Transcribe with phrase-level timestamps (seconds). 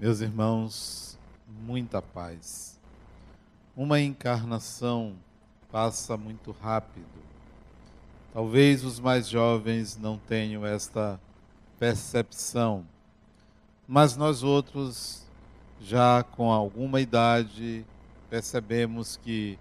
[0.00, 1.18] Meus irmãos,
[1.66, 2.80] muita paz.
[3.76, 5.14] Uma encarnação
[5.70, 7.04] passa muito rápido.
[8.32, 11.20] Talvez os mais jovens não tenham esta
[11.78, 12.86] percepção,
[13.86, 15.22] mas nós outros,
[15.82, 17.84] já com alguma idade,
[18.30, 19.58] percebemos que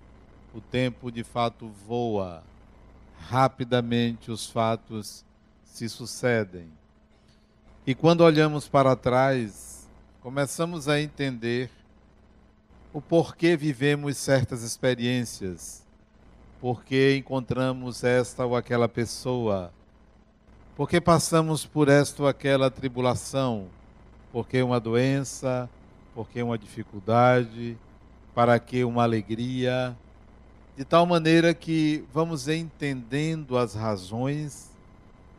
[0.54, 2.42] o tempo de fato voa,
[3.28, 5.26] rapidamente os fatos
[5.66, 6.70] se sucedem.
[7.86, 9.79] E quando olhamos para trás,
[10.22, 11.70] começamos a entender
[12.92, 15.82] o porquê vivemos certas experiências,
[16.60, 19.72] porque encontramos esta ou aquela pessoa,
[20.76, 23.68] porque passamos por esta ou aquela tribulação,
[24.30, 25.70] porque uma doença,
[26.14, 27.78] porque uma dificuldade,
[28.36, 29.96] para que uma alegria,
[30.76, 34.70] de tal maneira que vamos entendendo as razões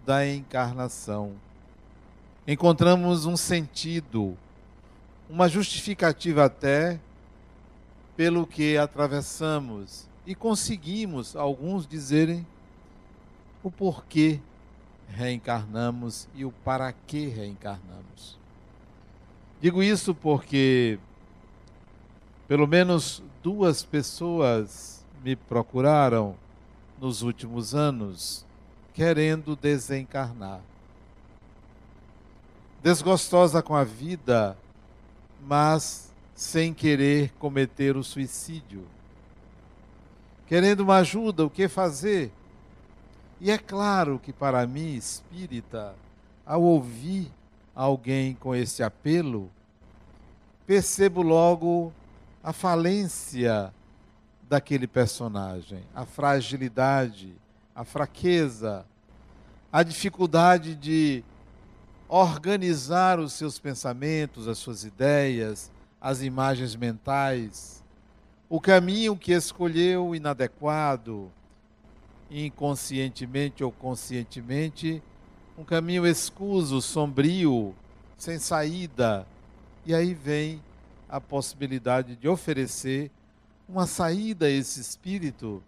[0.06, 1.32] da encarnação.
[2.46, 4.36] Encontramos um sentido,
[5.30, 6.98] uma justificativa até
[8.16, 12.44] pelo que atravessamos e conseguimos alguns dizerem
[13.62, 14.40] o porquê
[15.08, 18.38] reencarnamos e o para que reencarnamos.
[19.60, 20.98] Digo isso porque
[22.48, 26.34] pelo menos duas pessoas me procuraram
[27.00, 28.44] nos últimos anos
[28.92, 30.60] querendo desencarnar.
[32.82, 34.56] Desgostosa com a vida,
[35.42, 38.86] mas sem querer cometer o suicídio.
[40.46, 42.32] Querendo uma ajuda, o que fazer?
[43.40, 45.94] E é claro que para mim, espírita,
[46.44, 47.30] ao ouvir
[47.74, 49.50] alguém com esse apelo,
[50.66, 51.92] percebo logo
[52.42, 53.72] a falência
[54.48, 57.32] daquele personagem, a fragilidade,
[57.74, 58.84] a fraqueza,
[59.72, 61.22] a dificuldade de
[62.12, 67.84] organizar os seus pensamentos, as suas ideias, as imagens mentais,
[68.48, 71.30] o caminho que escolheu inadequado,
[72.28, 75.00] inconscientemente ou conscientemente,
[75.56, 77.76] um caminho escuso, sombrio,
[78.18, 79.24] sem saída.
[79.86, 80.60] E aí vem
[81.08, 83.08] a possibilidade de oferecer
[83.68, 85.62] uma saída a esse espírito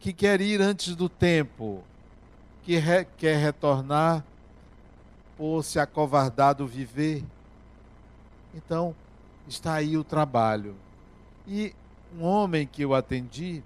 [0.00, 1.84] que quer ir antes do tempo,
[2.64, 4.24] que re quer retornar
[5.36, 7.24] por se acovardar do viver.
[8.54, 8.94] Então,
[9.46, 10.74] está aí o trabalho.
[11.46, 11.74] E
[12.18, 13.62] um homem que eu atendi,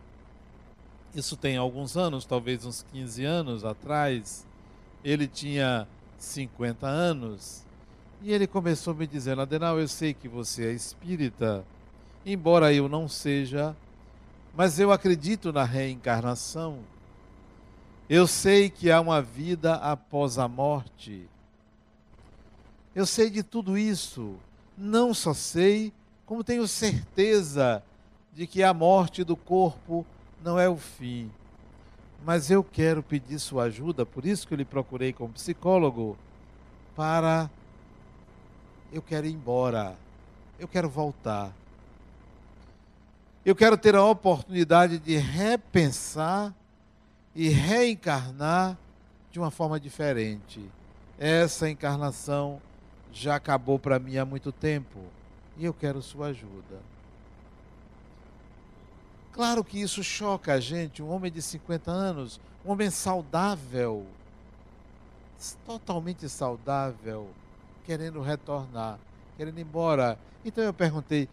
[1.15, 4.47] isso tem alguns anos, talvez uns 15 anos atrás,
[5.05, 5.87] ele tinha
[6.19, 7.65] 50 anos,
[8.23, 11.65] e ele começou me dizendo: Adenal, eu sei que você é espírita,
[12.25, 13.75] embora eu não seja,
[14.55, 16.79] mas eu acredito na reencarnação.
[18.09, 21.29] Eu sei que há uma vida após a morte.
[23.01, 24.37] Eu sei de tudo isso.
[24.77, 25.91] Não só sei,
[26.27, 27.83] como tenho certeza
[28.35, 30.05] de que a morte do corpo
[30.45, 31.31] não é o fim.
[32.27, 36.15] Mas eu quero pedir sua ajuda, por isso que eu lhe procurei como psicólogo,
[36.95, 37.51] para.
[38.93, 39.97] Eu quero ir embora.
[40.59, 41.57] Eu quero voltar.
[43.47, 46.55] Eu quero ter a oportunidade de repensar
[47.35, 48.77] e reencarnar
[49.33, 50.61] de uma forma diferente.
[51.19, 52.61] Essa encarnação
[53.13, 54.99] já acabou para mim há muito tempo
[55.57, 56.81] e eu quero sua ajuda.
[59.33, 64.07] Claro que isso choca a gente, um homem de 50 anos, um homem saudável,
[65.65, 67.29] totalmente saudável,
[67.85, 68.99] querendo retornar,
[69.37, 70.19] querendo ir embora.
[70.45, 71.29] Então eu perguntei: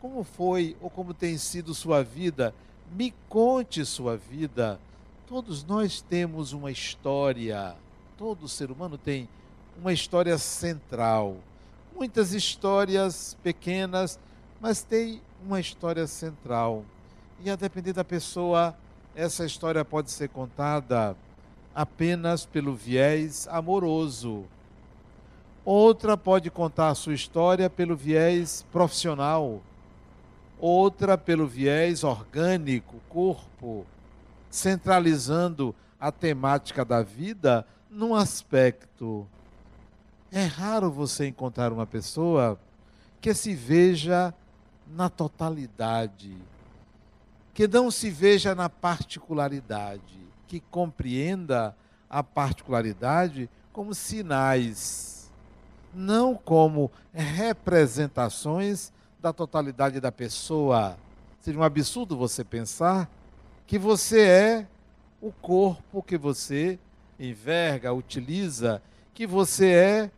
[0.00, 2.54] como foi ou como tem sido sua vida?
[2.90, 4.80] Me conte sua vida.
[5.26, 7.76] Todos nós temos uma história,
[8.18, 9.28] todo ser humano tem
[9.78, 11.36] uma história central.
[11.94, 14.18] Muitas histórias pequenas,
[14.60, 16.84] mas tem uma história central.
[17.44, 18.76] E a depender da pessoa,
[19.14, 21.16] essa história pode ser contada
[21.74, 24.44] apenas pelo viés amoroso.
[25.64, 29.60] Outra pode contar a sua história pelo viés profissional.
[30.58, 33.86] Outra pelo viés orgânico, corpo,
[34.50, 39.26] centralizando a temática da vida num aspecto
[40.32, 42.58] é raro você encontrar uma pessoa
[43.20, 44.32] que se veja
[44.86, 46.34] na totalidade,
[47.52, 50.18] que não se veja na particularidade,
[50.48, 51.76] que compreenda
[52.08, 55.30] a particularidade como sinais,
[55.94, 58.90] não como representações
[59.20, 60.96] da totalidade da pessoa.
[61.40, 63.08] Seria um absurdo você pensar
[63.66, 64.66] que você é
[65.20, 66.78] o corpo que você
[67.20, 68.82] enverga, utiliza,
[69.14, 70.10] que você é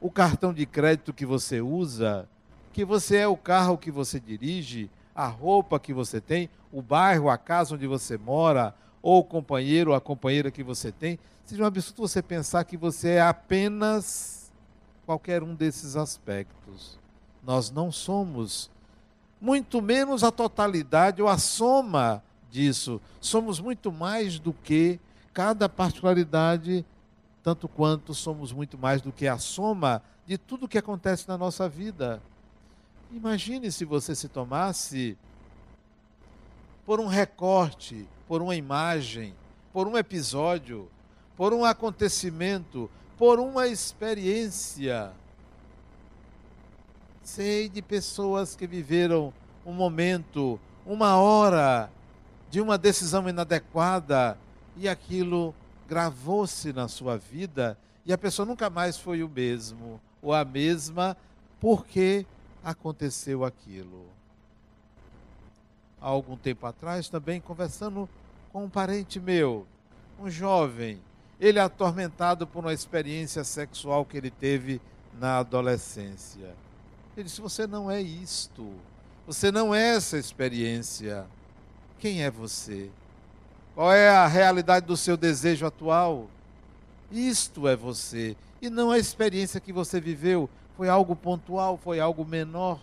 [0.00, 2.28] o cartão de crédito que você usa,
[2.72, 7.28] que você é o carro que você dirige, a roupa que você tem, o bairro,
[7.28, 11.18] a casa onde você mora, ou o companheiro ou a companheira que você tem.
[11.44, 14.50] Seja um absurdo você pensar que você é apenas
[15.04, 16.98] qualquer um desses aspectos.
[17.42, 18.70] Nós não somos,
[19.40, 23.00] muito menos a totalidade ou a soma disso.
[23.20, 25.00] Somos muito mais do que
[25.32, 26.84] cada particularidade,
[27.42, 31.68] tanto quanto somos muito mais do que a soma de tudo que acontece na nossa
[31.68, 32.22] vida.
[33.10, 35.16] Imagine se você se tomasse
[36.86, 39.34] por um recorte, por uma imagem,
[39.72, 40.88] por um episódio,
[41.36, 45.12] por um acontecimento, por uma experiência.
[47.22, 49.32] Sei de pessoas que viveram
[49.64, 51.90] um momento, uma hora
[52.50, 54.36] de uma decisão inadequada
[54.76, 55.54] e aquilo
[55.90, 57.76] gravou-se na sua vida
[58.06, 61.16] e a pessoa nunca mais foi o mesmo ou a mesma
[61.58, 62.24] porque
[62.62, 64.06] aconteceu aquilo.
[66.00, 68.08] Há algum tempo atrás, também conversando
[68.52, 69.66] com um parente meu,
[70.20, 71.02] um jovem,
[71.40, 74.80] ele atormentado por uma experiência sexual que ele teve
[75.18, 76.54] na adolescência.
[77.16, 78.72] Ele disse: Você não é isto.
[79.26, 81.26] Você não é essa experiência.
[81.98, 82.90] Quem é você?
[83.80, 86.28] Qual é a realidade do seu desejo atual?
[87.10, 88.36] Isto é você.
[88.60, 90.50] E não a experiência que você viveu.
[90.76, 92.78] Foi algo pontual, foi algo menor.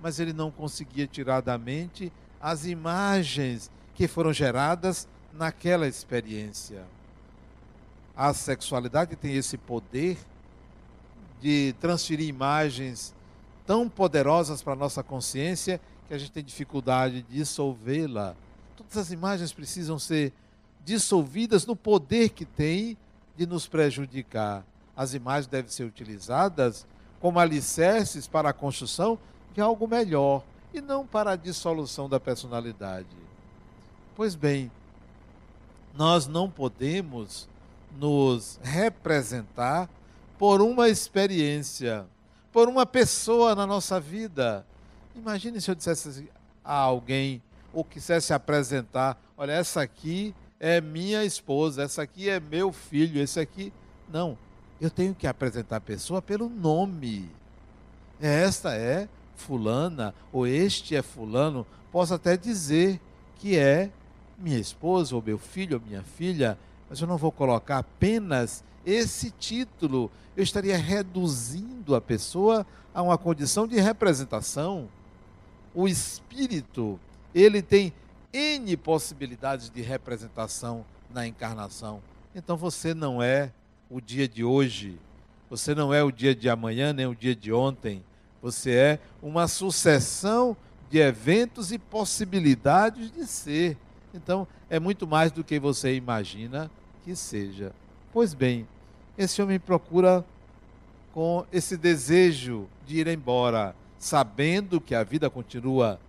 [0.00, 6.82] Mas ele não conseguia tirar da mente as imagens que foram geradas naquela experiência.
[8.16, 10.16] A sexualidade tem esse poder
[11.42, 13.14] de transferir imagens
[13.66, 18.34] tão poderosas para a nossa consciência que a gente tem dificuldade de dissolvê-la.
[18.76, 20.32] Todas as imagens precisam ser
[20.84, 22.96] dissolvidas no poder que tem
[23.36, 24.64] de nos prejudicar.
[24.96, 26.86] As imagens devem ser utilizadas
[27.20, 29.18] como alicerces para a construção
[29.54, 30.42] de algo melhor
[30.74, 33.06] e não para a dissolução da personalidade.
[34.14, 34.70] Pois bem,
[35.94, 37.48] nós não podemos
[37.98, 39.88] nos representar
[40.38, 42.06] por uma experiência,
[42.52, 44.66] por uma pessoa na nossa vida.
[45.14, 46.28] Imagine se eu dissesse
[46.64, 47.42] a alguém,
[47.72, 53.40] ou quisesse apresentar: olha, essa aqui é minha esposa, essa aqui é meu filho, esse
[53.40, 53.72] aqui.
[54.08, 54.36] Não,
[54.80, 57.30] eu tenho que apresentar a pessoa pelo nome.
[58.20, 63.00] Esta é fulana ou este é fulano, posso até dizer
[63.38, 63.90] que é
[64.38, 66.58] minha esposa ou meu filho ou minha filha,
[66.88, 70.10] mas eu não vou colocar apenas esse título.
[70.36, 74.88] Eu estaria reduzindo a pessoa a uma condição de representação.
[75.74, 76.98] O espírito,
[77.34, 77.92] ele tem
[78.32, 82.02] N possibilidades de representação na encarnação.
[82.34, 83.52] Então você não é
[83.90, 84.98] o dia de hoje,
[85.50, 88.02] você não é o dia de amanhã, nem o dia de ontem,
[88.40, 90.56] você é uma sucessão
[90.90, 93.76] de eventos e possibilidades de ser.
[94.14, 96.70] Então, é muito mais do que você imagina
[97.04, 97.72] que seja.
[98.12, 98.66] Pois bem,
[99.16, 100.24] esse homem procura
[101.12, 106.00] com esse desejo de ir embora, sabendo que a vida continua,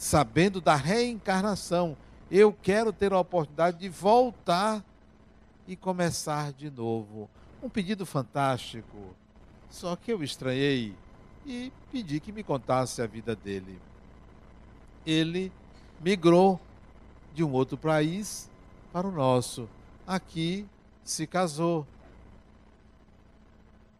[0.00, 1.94] sabendo da reencarnação.
[2.30, 4.82] Eu quero ter a oportunidade de voltar
[5.68, 7.28] e começar de novo.
[7.62, 9.14] Um pedido fantástico.
[9.68, 10.94] Só que eu estranhei
[11.44, 13.78] e pedi que me contasse a vida dele.
[15.04, 15.52] Ele
[16.00, 16.58] migrou
[17.34, 18.48] de um outro país
[18.94, 19.68] para o nosso.
[20.06, 20.66] Aqui
[21.04, 21.86] se casou.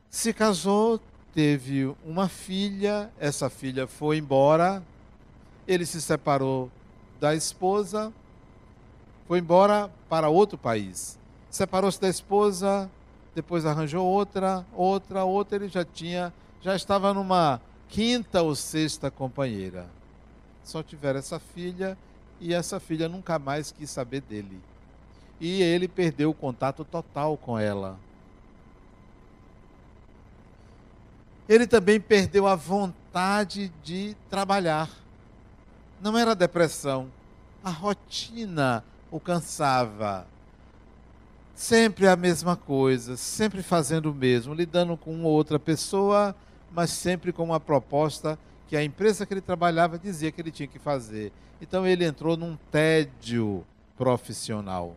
[0.09, 0.99] Se casou,
[1.35, 4.83] teve uma filha, essa filha foi embora,
[5.67, 6.71] ele se separou
[7.21, 8.13] da esposa,
[9.27, 11.19] foi embora para outro país.
[11.51, 12.91] Separou-se da esposa,
[13.35, 19.87] depois arranjou outra, outra, outra, ele já tinha já estava numa quinta ou sexta companheira.
[20.63, 21.97] Só tiveram essa filha
[22.41, 24.61] e essa filha nunca mais quis saber dele.
[25.41, 27.99] E ele perdeu o contato total com ela.
[31.49, 34.89] Ele também perdeu a vontade de trabalhar.
[36.01, 37.11] Não era depressão,
[37.63, 40.27] a rotina o cansava.
[41.55, 46.35] Sempre a mesma coisa, sempre fazendo o mesmo, lidando com outra pessoa
[46.73, 48.39] mas sempre com uma proposta
[48.69, 51.33] que a empresa que ele trabalhava dizia que ele tinha que fazer.
[51.61, 53.65] Então ele entrou num tédio
[53.97, 54.95] profissional.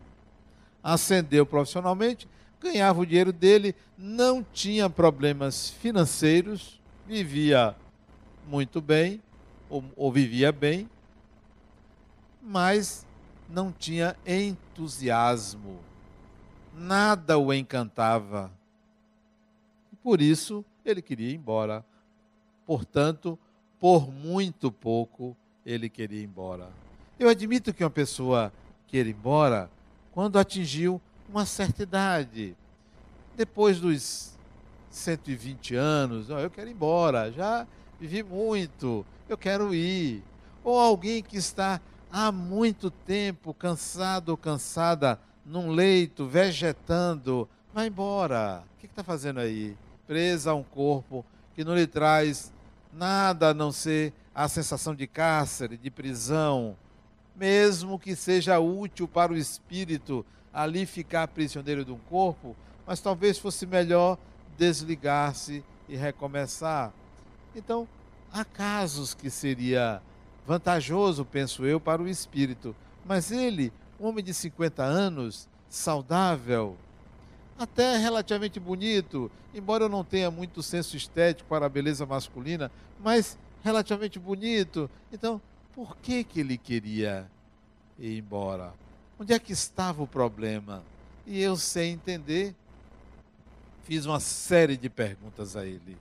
[0.82, 2.28] Ascendeu profissionalmente,
[2.60, 7.74] ganhava o dinheiro dele, não tinha problemas financeiros, vivia
[8.46, 9.20] muito bem,
[9.68, 10.88] ou, ou vivia bem,
[12.44, 13.06] mas
[13.48, 15.80] não tinha entusiasmo.
[16.76, 18.50] Nada o encantava.
[19.92, 21.84] E por isso ele queria ir embora.
[22.66, 23.38] Portanto,
[23.80, 26.68] por muito pouco, ele queria ir embora.
[27.18, 28.52] Eu admito que uma pessoa
[28.88, 29.70] quer ir embora
[30.12, 32.56] quando atingiu uma certa idade.
[33.36, 34.34] Depois dos
[34.90, 37.66] 120 anos, oh, eu quero ir embora, já
[37.98, 40.22] vivi muito, eu quero ir.
[40.62, 41.80] Ou alguém que está
[42.16, 48.62] há muito tempo cansado ou cansada num leito, vegetando, vai embora.
[48.76, 49.76] O que está fazendo aí?
[50.06, 52.52] Presa a um corpo que não lhe traz
[52.92, 56.76] nada a não ser a sensação de cárcere, de prisão,
[57.34, 62.54] mesmo que seja útil para o espírito ali ficar prisioneiro de um corpo,
[62.86, 64.16] mas talvez fosse melhor
[64.56, 66.92] desligar-se e recomeçar.
[67.56, 67.88] Então,
[68.32, 70.00] há casos que seria
[70.46, 72.74] vantajoso, penso eu, para o espírito,
[73.04, 76.76] mas ele, um homem de 50 anos, saudável,
[77.58, 82.70] até relativamente bonito, embora eu não tenha muito senso estético para a beleza masculina,
[83.02, 84.90] mas relativamente bonito.
[85.12, 85.40] Então,
[85.74, 87.28] por que que ele queria
[87.98, 88.72] ir embora?
[89.18, 90.82] Onde é que estava o problema?
[91.26, 92.54] E eu, sem entender,
[93.84, 95.96] fiz uma série de perguntas a ele.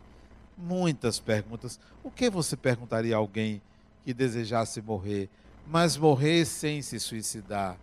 [0.57, 1.79] Muitas perguntas.
[2.03, 3.61] O que você perguntaria a alguém
[4.03, 5.29] que desejasse morrer,
[5.67, 7.77] mas morrer sem se suicidar?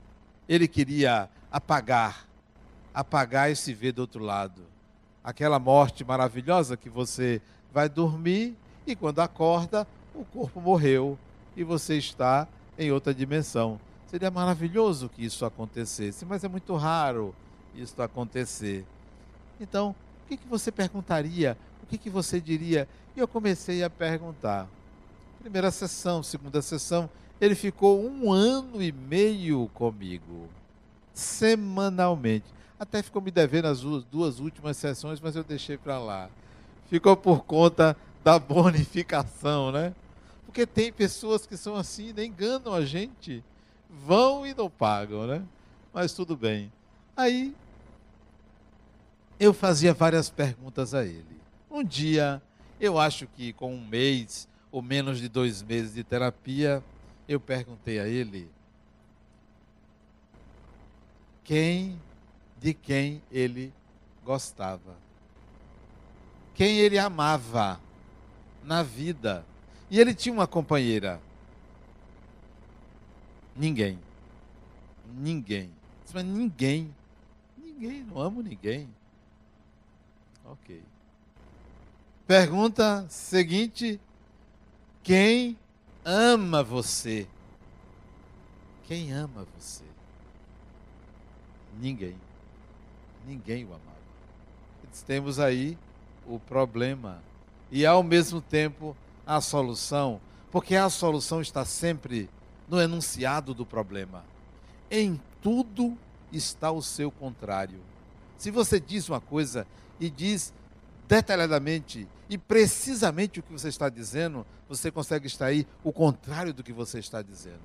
[0.49, 2.27] Ele queria apagar,
[2.93, 4.63] apagar e se ver do outro lado.
[5.23, 7.41] Aquela morte maravilhosa que você
[7.73, 11.19] vai dormir e quando acorda, o corpo morreu
[11.57, 12.49] e você está
[12.79, 13.79] em outra dimensão.
[14.07, 17.35] Seria maravilhoso que isso acontecesse, mas é muito raro
[17.75, 18.85] isso acontecer.
[19.61, 21.57] Então, o que, você perguntaria?
[21.83, 22.89] O que, que você diria?
[23.17, 24.67] E eu comecei a perguntar.
[25.41, 27.09] Primeira sessão, segunda sessão,
[27.41, 30.49] ele ficou um ano e meio comigo,
[31.15, 32.45] semanalmente.
[32.79, 36.29] Até ficou me devendo as duas últimas sessões, mas eu deixei para lá.
[36.91, 39.95] Ficou por conta da bonificação, né?
[40.45, 43.43] Porque tem pessoas que são assim, nem enganam a gente,
[43.89, 45.43] vão e não pagam, né?
[45.93, 46.71] Mas tudo bem.
[47.17, 47.55] Aí
[49.39, 51.41] eu fazia várias perguntas a ele.
[51.71, 52.43] Um dia,
[52.79, 56.83] eu acho que com um mês ou menos de dois meses de terapia,
[57.29, 58.49] eu perguntei a ele
[61.45, 61.99] quem
[62.61, 63.73] de quem ele
[64.25, 64.95] gostava,
[66.55, 67.81] quem ele amava
[68.63, 69.45] na vida.
[69.91, 71.21] E ele tinha uma companheira.
[73.57, 73.99] Ninguém.
[75.13, 75.71] Ninguém.
[76.15, 76.95] Mas ninguém.
[77.59, 78.89] Ninguém, não amo ninguém.
[80.45, 80.83] Ok.
[82.27, 83.99] Pergunta seguinte:
[85.03, 85.57] quem
[86.05, 87.27] ama você?
[88.85, 89.85] Quem ama você?
[91.81, 92.17] Ninguém.
[93.27, 93.91] Ninguém o amava.
[95.07, 95.79] Temos aí
[96.27, 97.23] o problema
[97.71, 102.29] e ao mesmo tempo a solução, porque a solução está sempre
[102.69, 104.25] no enunciado do problema.
[104.91, 105.97] Em tudo
[106.33, 107.81] está o seu contrário.
[108.37, 109.67] Se você diz uma coisa
[109.99, 110.53] e diz
[111.11, 116.73] detalhadamente e precisamente o que você está dizendo, você consegue extrair o contrário do que
[116.73, 117.59] você está dizendo.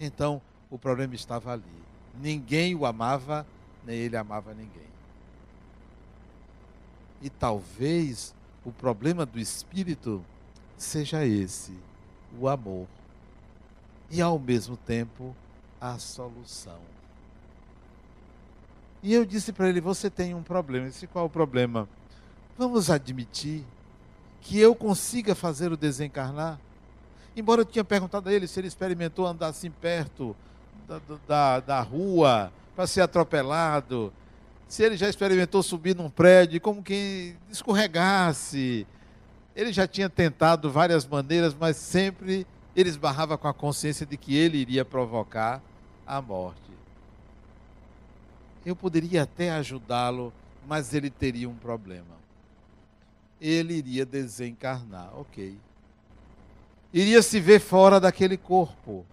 [0.00, 0.40] Então,
[0.70, 1.84] o problema estava ali.
[2.18, 3.46] Ninguém o amava,
[3.84, 4.88] nem ele amava ninguém.
[7.20, 10.24] E talvez o problema do espírito
[10.78, 11.76] seja esse,
[12.40, 12.86] o amor.
[14.10, 15.36] E ao mesmo tempo,
[15.78, 16.80] a solução.
[19.02, 20.86] E eu disse para ele: Você tem um problema.
[20.86, 21.86] Eu disse: Qual o problema?
[22.56, 23.64] Vamos admitir
[24.40, 26.58] que eu consiga fazer o desencarnar?
[27.36, 30.36] Embora eu tinha perguntado a ele se ele experimentou andar assim perto
[30.86, 34.12] da, da, da rua para ser atropelado,
[34.68, 38.86] se ele já experimentou subir num prédio, como que escorregasse.
[39.54, 44.34] Ele já tinha tentado várias maneiras, mas sempre ele esbarrava com a consciência de que
[44.36, 45.62] ele iria provocar
[46.06, 46.60] a morte.
[48.66, 50.32] Eu poderia até ajudá-lo,
[50.66, 52.23] mas ele teria um problema.
[53.46, 55.58] Ele iria desencarnar, ok.
[56.92, 59.04] Iria se ver fora daquele corpo.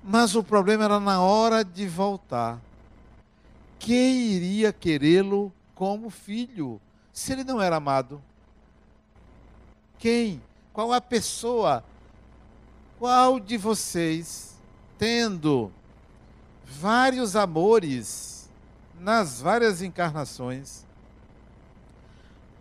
[0.00, 2.60] Mas o problema era na hora de voltar
[3.78, 6.80] quem iria querê-lo como filho,
[7.12, 8.22] se ele não era amado?
[9.98, 10.42] Quem?
[10.72, 11.84] Qual a pessoa?
[12.98, 14.56] Qual de vocês,
[14.96, 15.72] tendo
[16.64, 18.48] vários amores
[18.98, 20.84] nas várias encarnações,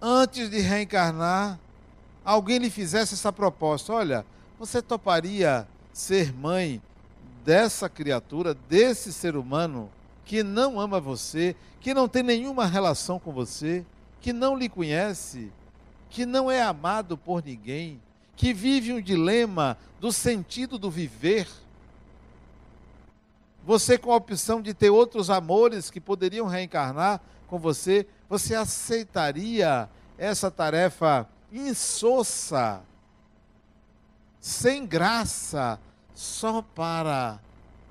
[0.02, 1.60] antes de reencarnar,
[2.24, 4.26] alguém lhe fizesse essa proposta: olha,
[4.60, 6.82] você toparia ser mãe
[7.46, 9.90] dessa criatura, desse ser humano?
[10.28, 13.86] que não ama você, que não tem nenhuma relação com você,
[14.20, 15.50] que não lhe conhece,
[16.10, 18.00] que não é amado por ninguém,
[18.36, 21.48] que vive um dilema do sentido do viver.
[23.66, 29.90] Você com a opção de ter outros amores que poderiam reencarnar com você, você aceitaria
[30.18, 32.82] essa tarefa insossa,
[34.40, 35.80] sem graça,
[36.14, 37.40] só para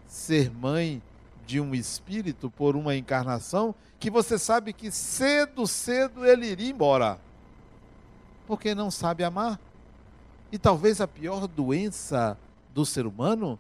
[0.07, 1.03] ser mãe
[1.47, 7.19] de um espírito por uma encarnação que você sabe que cedo, cedo ele iria embora.
[8.47, 9.59] Porque não sabe amar.
[10.53, 12.37] E talvez a pior doença
[12.75, 13.59] do ser humano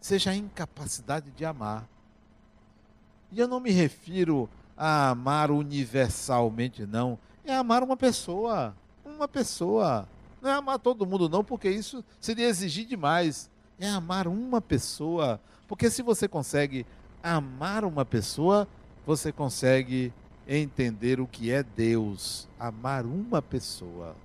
[0.00, 1.86] seja a incapacidade de amar.
[3.30, 4.48] E eu não me refiro
[4.84, 7.16] a amar universalmente, não.
[7.44, 8.74] É amar uma pessoa.
[9.04, 10.08] Uma pessoa.
[10.40, 13.48] Não é amar todo mundo, não, porque isso seria exigir demais.
[13.78, 15.40] É amar uma pessoa.
[15.68, 16.84] Porque se você consegue
[17.22, 18.66] amar uma pessoa,
[19.06, 20.12] você consegue
[20.48, 22.48] entender o que é Deus.
[22.58, 24.16] Amar uma pessoa.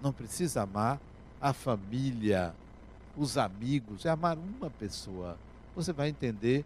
[0.00, 1.00] Não precisa amar
[1.40, 2.54] a família,
[3.16, 5.36] os amigos, é amar uma pessoa.
[5.74, 6.64] Você vai entender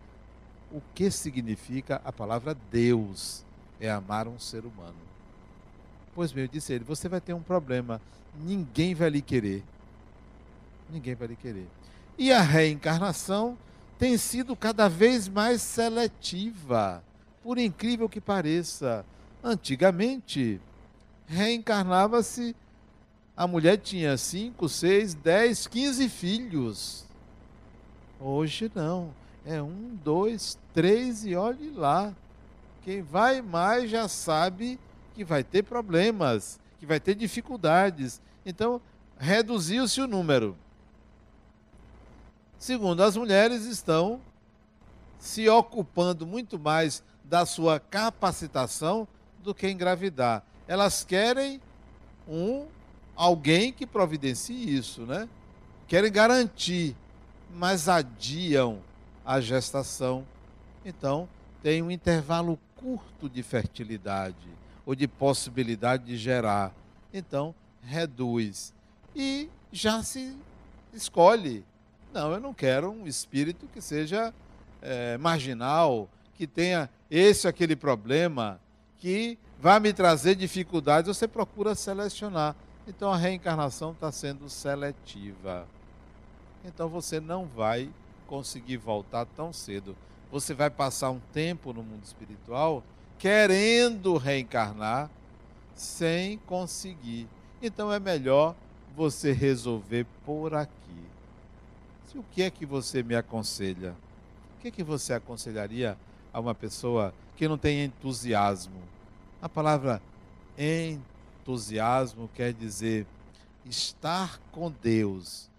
[0.73, 3.45] o que significa a palavra Deus,
[3.81, 4.97] é amar um ser humano.
[6.14, 8.00] Pois bem, eu disse a ele: você vai ter um problema,
[8.35, 9.62] ninguém vai lhe querer.
[10.91, 11.67] Ninguém vai lhe querer.
[12.19, 13.57] E a reencarnação
[13.99, 17.02] tem sido cada vez mais seletiva,
[17.43, 19.05] por incrível que pareça.
[19.43, 20.61] Antigamente,
[21.26, 22.55] reencarnava-se
[23.37, 27.05] a mulher tinha 5, 6, 10, 15 filhos.
[28.21, 29.11] Hoje não.
[29.45, 32.15] É um, dois, três e olhe lá.
[32.83, 34.79] Quem vai mais já sabe
[35.15, 38.21] que vai ter problemas, que vai ter dificuldades.
[38.47, 38.81] Então,
[39.19, 40.57] reduziu-se o número.
[42.59, 44.21] Segundo, as mulheres estão
[45.19, 49.07] se ocupando muito mais da sua capacitação
[49.43, 50.45] do que engravidar.
[50.69, 51.61] Elas querem
[52.28, 52.67] um
[53.17, 55.28] alguém que providencie isso, né?
[55.89, 56.97] Querem garantir,
[57.55, 58.81] mas adiam
[59.25, 60.25] a gestação.
[60.85, 61.28] Então,
[61.63, 64.49] tem um intervalo curto de fertilidade
[64.85, 66.73] ou de possibilidade de gerar.
[67.13, 68.75] Então, reduz.
[69.15, 70.37] E já se
[70.93, 71.65] escolhe.
[72.13, 74.35] Não, eu não quero um espírito que seja
[74.82, 78.61] é, marginal, que tenha esse ou aquele problema,
[78.99, 81.17] que vai me trazer dificuldades.
[81.17, 82.56] Você procura selecionar.
[82.87, 85.67] Então a reencarnação está sendo seletiva.
[86.65, 87.89] Então você não vai
[88.32, 89.95] conseguir voltar tão cedo.
[90.30, 92.82] Você vai passar um tempo no mundo espiritual
[93.18, 95.10] querendo reencarnar
[95.75, 97.28] sem conseguir.
[97.60, 98.56] Então é melhor
[98.97, 100.73] você resolver por aqui.
[102.14, 103.95] O que é que você me aconselha?
[104.56, 105.99] O que é que você aconselharia
[106.32, 108.80] a uma pessoa que não tem entusiasmo?
[109.42, 110.00] A palavra
[110.56, 113.06] entusiasmo quer dizer
[113.66, 115.51] estar com Deus.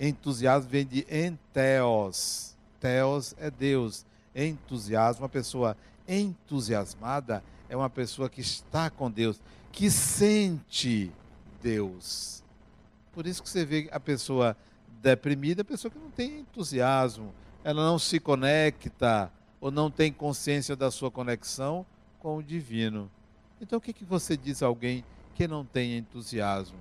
[0.00, 2.54] Entusiasmo vem de enteos.
[2.80, 4.04] Teos é Deus.
[4.34, 9.40] Entusiasmo, uma pessoa entusiasmada é uma pessoa que está com Deus,
[9.72, 11.10] que sente
[11.62, 12.42] Deus.
[13.12, 14.56] Por isso que você vê a pessoa
[15.02, 17.32] deprimida, a pessoa que não tem entusiasmo,
[17.64, 19.30] ela não se conecta
[19.60, 21.84] ou não tem consciência da sua conexão
[22.20, 23.10] com o divino.
[23.60, 25.04] Então o que, que você diz a alguém
[25.34, 26.78] que não tem entusiasmo.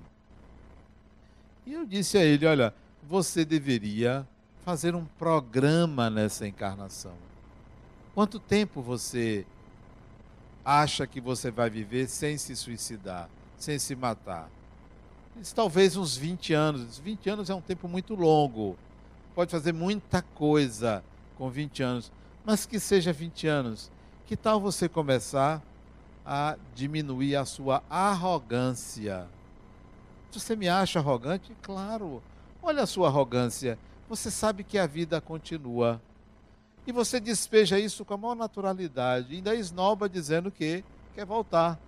[1.65, 2.73] E eu disse a ele: Olha,
[3.07, 4.27] você deveria
[4.63, 7.13] fazer um programa nessa encarnação.
[8.13, 9.45] Quanto tempo você
[10.63, 14.49] acha que você vai viver sem se suicidar, sem se matar?
[15.53, 16.97] talvez uns 20 anos.
[16.97, 18.77] 20 anos é um tempo muito longo.
[19.33, 21.03] Pode fazer muita coisa
[21.37, 22.11] com 20 anos.
[22.45, 23.91] Mas que seja 20 anos.
[24.25, 25.61] Que tal você começar
[26.25, 29.27] a diminuir a sua arrogância.
[30.31, 31.55] Você me acha arrogante?
[31.61, 32.23] Claro.
[32.67, 33.77] Olha a sua arrogância.
[34.09, 36.01] Você sabe que a vida continua.
[36.87, 39.35] E você despeja isso com a maior naturalidade.
[39.35, 41.79] Ainda esnoba dizendo que quer voltar.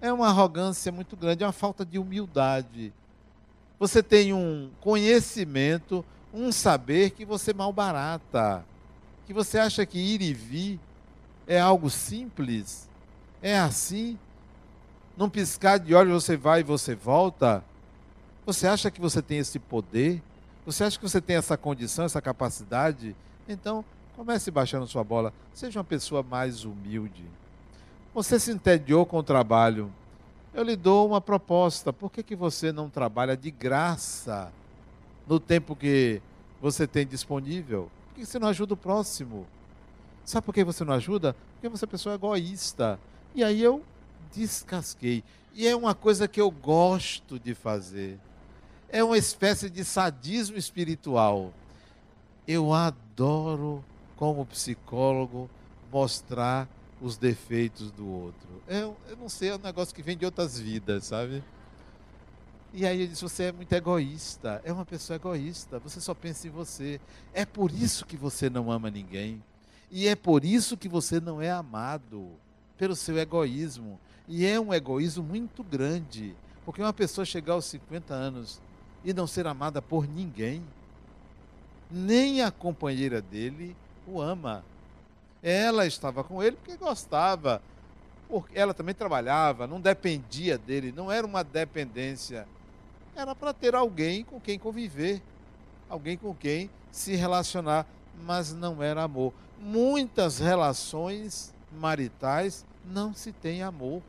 [0.00, 2.92] É uma arrogância muito grande, é uma falta de humildade.
[3.78, 8.64] Você tem um conhecimento, um saber que você malbarata.
[9.28, 10.80] Que você acha que ir e vir
[11.46, 12.88] é algo simples.
[13.40, 14.18] É assim?
[15.16, 17.64] Num piscar de olhos você vai e você volta?
[18.44, 20.20] Você acha que você tem esse poder?
[20.66, 23.14] Você acha que você tem essa condição, essa capacidade?
[23.48, 23.84] Então,
[24.16, 25.32] comece baixando sua bola.
[25.54, 27.24] Seja uma pessoa mais humilde.
[28.12, 29.92] Você se entediou com o trabalho.
[30.52, 31.92] Eu lhe dou uma proposta.
[31.92, 34.52] Por que, que você não trabalha de graça
[35.26, 36.20] no tempo que
[36.60, 37.90] você tem disponível?
[38.08, 39.46] Por que você não ajuda o próximo?
[40.24, 41.36] Sabe por que você não ajuda?
[41.54, 42.98] Porque você é uma pessoa egoísta.
[43.36, 43.82] E aí eu
[44.32, 45.22] descasquei.
[45.54, 48.18] E é uma coisa que eu gosto de fazer.
[48.92, 51.50] É uma espécie de sadismo espiritual.
[52.46, 53.82] Eu adoro,
[54.16, 55.48] como psicólogo,
[55.90, 56.68] mostrar
[57.00, 58.48] os defeitos do outro.
[58.68, 61.42] Eu, eu não sei, é um negócio que vem de outras vidas, sabe?
[62.74, 64.60] E aí ele disse: Você é muito egoísta.
[64.62, 65.78] É uma pessoa egoísta.
[65.78, 67.00] Você só pensa em você.
[67.32, 69.42] É por isso que você não ama ninguém.
[69.90, 72.28] E é por isso que você não é amado.
[72.76, 73.98] Pelo seu egoísmo.
[74.28, 76.36] E é um egoísmo muito grande.
[76.62, 78.60] Porque uma pessoa chegar aos 50 anos
[79.04, 80.62] e não ser amada por ninguém,
[81.90, 84.64] nem a companheira dele o ama.
[85.42, 87.60] Ela estava com ele porque gostava.
[88.28, 92.46] Porque ela também trabalhava, não dependia dele, não era uma dependência
[93.14, 95.22] era para ter alguém com quem conviver,
[95.88, 97.86] alguém com quem se relacionar,
[98.24, 99.32] mas não era amor.
[99.60, 104.02] Muitas relações maritais não se tem amor.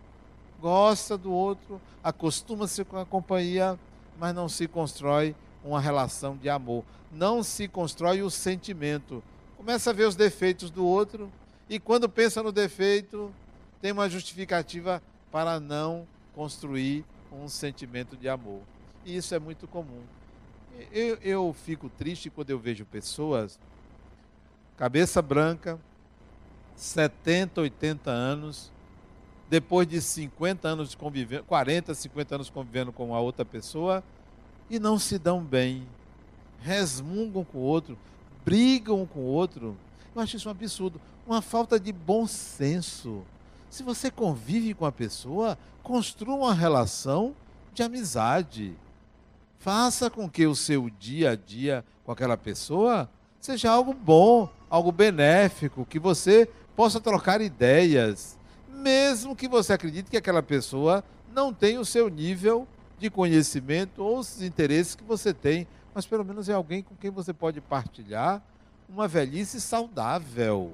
[0.60, 3.78] Gosta do outro, acostuma-se com a companhia,
[4.20, 6.84] mas não se constrói uma relação de amor.
[7.12, 9.24] Não se constrói o sentimento.
[9.58, 11.32] Começa a ver os defeitos do outro
[11.70, 13.34] e quando pensa no defeito,
[13.82, 18.62] tem uma justificativa para não construir um sentimento de amor.
[19.06, 20.02] E isso é muito comum.
[20.92, 23.60] Eu, eu fico triste quando eu vejo pessoas,
[24.78, 25.80] cabeça branca,
[26.76, 28.72] 70, 80 anos,
[29.54, 34.04] depois de 50 anos de convivendo, 40, 50 anos convivendo com a outra pessoa,
[34.68, 35.88] e não se dão bem,
[36.60, 37.96] resmungam com o outro,
[38.44, 39.78] brigam com o outro.
[40.16, 43.22] Eu acho isso um absurdo, uma falta de bom senso.
[43.70, 47.36] Se você convive com a pessoa, construa uma relação
[47.76, 48.74] de amizade.
[49.60, 53.08] Faça com que o seu dia a dia com aquela pessoa
[53.40, 58.36] seja algo bom, algo benéfico, que você possa trocar ideias,
[58.74, 62.68] mesmo que você acredite que aquela pessoa não tem o seu nível
[63.00, 67.12] de conhecimento ou os interesses que você tem, mas pelo menos é alguém com quem
[67.12, 68.42] você pode partilhar
[68.88, 70.74] uma velhice saudável.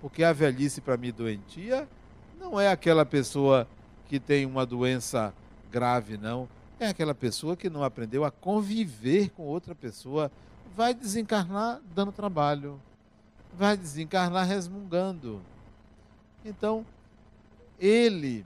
[0.00, 1.88] Porque a velhice, para mim, doentia,
[2.38, 3.66] não é aquela pessoa
[4.08, 5.32] que tem uma doença
[5.70, 6.48] grave, não
[6.80, 10.32] é aquela pessoa que não aprendeu a conviver com outra pessoa,
[10.74, 12.80] vai desencarnar dando trabalho,
[13.52, 15.42] vai desencarnar resmungando.
[16.42, 16.86] Então,
[17.80, 18.44] ele,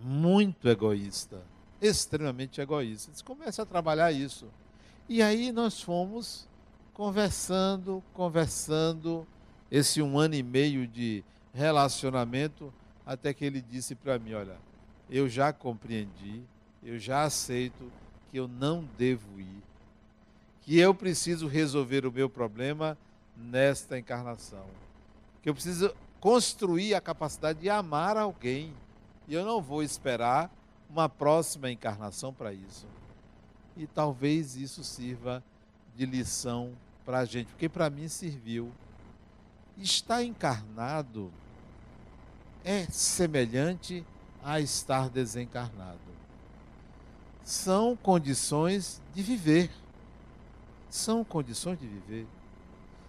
[0.00, 1.42] muito egoísta,
[1.80, 4.46] extremamente egoísta, disse, começa a trabalhar isso.
[5.08, 6.48] E aí nós fomos
[6.94, 9.26] conversando, conversando,
[9.70, 12.72] esse um ano e meio de relacionamento,
[13.04, 14.56] até que ele disse para mim: Olha,
[15.10, 16.42] eu já compreendi,
[16.82, 17.90] eu já aceito
[18.30, 19.62] que eu não devo ir,
[20.62, 22.96] que eu preciso resolver o meu problema
[23.36, 24.64] nesta encarnação,
[25.42, 28.72] que eu preciso construir a capacidade de amar alguém,
[29.28, 30.50] e eu não vou esperar
[30.88, 32.86] uma próxima encarnação para isso.
[33.76, 35.44] E talvez isso sirva
[35.94, 36.72] de lição
[37.04, 38.72] para a gente, porque para mim serviu.
[39.76, 41.30] Estar encarnado
[42.64, 44.02] é semelhante
[44.42, 46.14] a estar desencarnado
[47.44, 49.70] são condições de viver.
[50.88, 52.26] São condições de viver.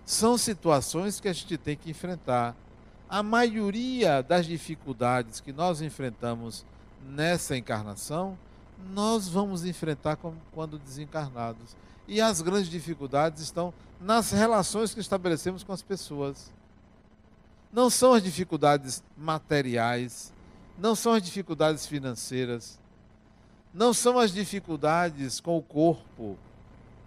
[0.06, 2.56] São situações que a gente tem que enfrentar.
[3.10, 6.66] A maioria das dificuldades que nós enfrentamos
[7.08, 8.38] nessa encarnação,
[8.92, 10.18] nós vamos enfrentar
[10.52, 11.76] quando desencarnados.
[12.08, 16.52] E as grandes dificuldades estão nas relações que estabelecemos com as pessoas.
[17.72, 20.34] Não são as dificuldades materiais,
[20.78, 22.80] não são as dificuldades financeiras,
[23.74, 26.38] não são as dificuldades com o corpo,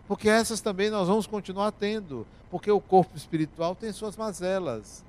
[0.06, 5.04] porque essas também nós vamos continuar tendo, porque o corpo espiritual tem suas mazelas.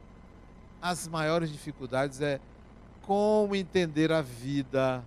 [0.81, 2.39] As maiores dificuldades é
[3.01, 5.03] como entender a vida.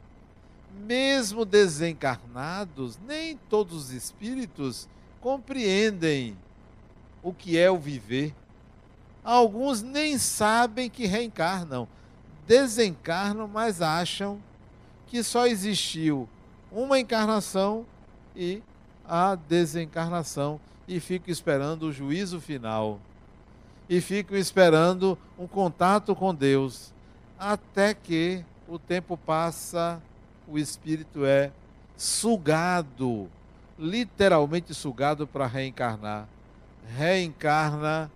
[0.86, 4.88] Mesmo desencarnados, nem todos os espíritos
[5.20, 6.36] compreendem
[7.22, 8.34] o que é o viver.
[9.22, 11.86] Alguns nem sabem que reencarnam,
[12.46, 14.40] desencarnam, mas acham
[15.06, 16.28] que só existiu
[16.70, 17.86] uma encarnação
[18.34, 18.62] e
[19.06, 20.58] a desencarnação
[20.88, 22.98] e ficam esperando o juízo final.
[23.88, 26.92] E ficam esperando um contato com Deus,
[27.38, 30.00] até que o tempo passa,
[30.48, 31.50] o espírito é
[31.96, 33.28] sugado,
[33.78, 36.28] literalmente sugado para reencarnar.
[36.96, 38.10] Reencarna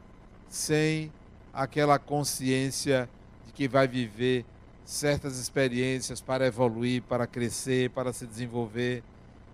[0.49, 1.13] sem
[1.53, 3.09] aquela consciência
[3.47, 4.45] de que vai viver
[4.85, 9.03] certas experiências para evoluir, para crescer, para se desenvolver,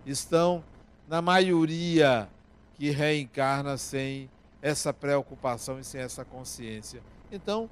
[0.05, 0.62] estão
[1.09, 2.29] na maioria
[2.75, 4.29] que reencarna sem
[4.62, 7.03] essa preocupação e sem essa consciência.
[7.31, 7.68] Então,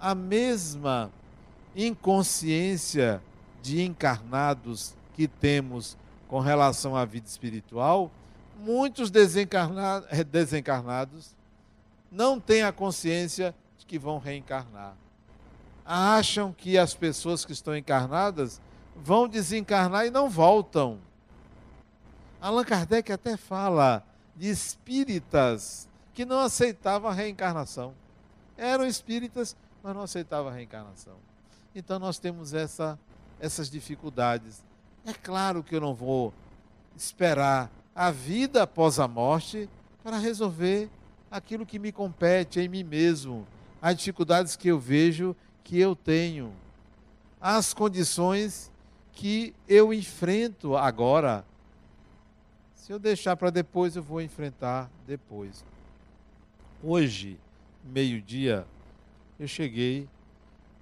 [0.00, 1.10] a mesma
[1.74, 3.20] inconsciência
[3.60, 5.96] de encarnados que temos
[6.28, 8.10] com relação à vida espiritual,
[8.58, 11.34] muitos desencarnados, desencarnados
[12.10, 14.94] não têm a consciência de que vão reencarnar.
[15.84, 18.60] Acham que as pessoas que estão encarnadas
[18.96, 20.98] vão desencarnar e não voltam.
[22.40, 24.04] Allan Kardec até fala
[24.36, 27.92] de espíritas que não aceitavam a reencarnação.
[28.56, 31.16] Eram espíritas, mas não aceitavam a reencarnação.
[31.74, 32.98] Então nós temos essa,
[33.40, 34.62] essas dificuldades.
[35.04, 36.32] É claro que eu não vou
[36.96, 39.68] esperar a vida após a morte
[40.02, 40.88] para resolver
[41.30, 43.46] aquilo que me compete em mim mesmo,
[43.82, 46.52] as dificuldades que eu vejo que eu tenho,
[47.40, 48.70] as condições
[49.12, 51.44] que eu enfrento agora.
[52.74, 55.64] Se eu deixar para depois, eu vou enfrentar depois.
[56.86, 57.38] Hoje,
[57.82, 58.66] meio-dia,
[59.40, 60.06] eu cheguei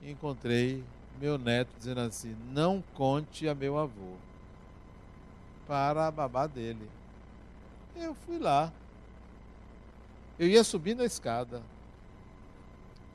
[0.03, 0.83] e encontrei
[1.21, 4.17] meu neto dizendo assim: Não conte a meu avô
[5.65, 6.91] para a babá dele.
[7.95, 8.73] Eu fui lá.
[10.41, 11.62] Eu ia subindo a escada.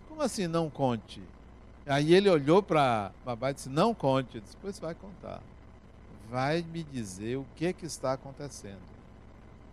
[0.07, 1.21] Como assim não conte?
[1.85, 4.35] Aí ele olhou para a babá e disse: Não conte.
[4.35, 5.41] Eu disse: Pois vai contar.
[6.29, 8.79] Vai me dizer o que, que está acontecendo.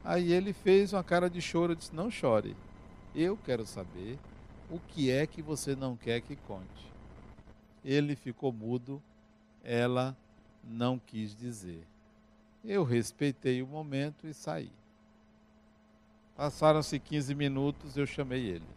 [0.05, 2.57] Aí ele fez uma cara de choro e disse: Não chore.
[3.15, 4.19] Eu quero saber
[4.69, 6.93] o que é que você não quer que conte.
[7.85, 9.01] Ele ficou mudo,
[9.63, 10.17] ela
[10.65, 11.87] não quis dizer.
[12.65, 14.73] Eu respeitei o momento e saí.
[16.35, 18.75] Passaram-se 15 minutos, eu chamei ele.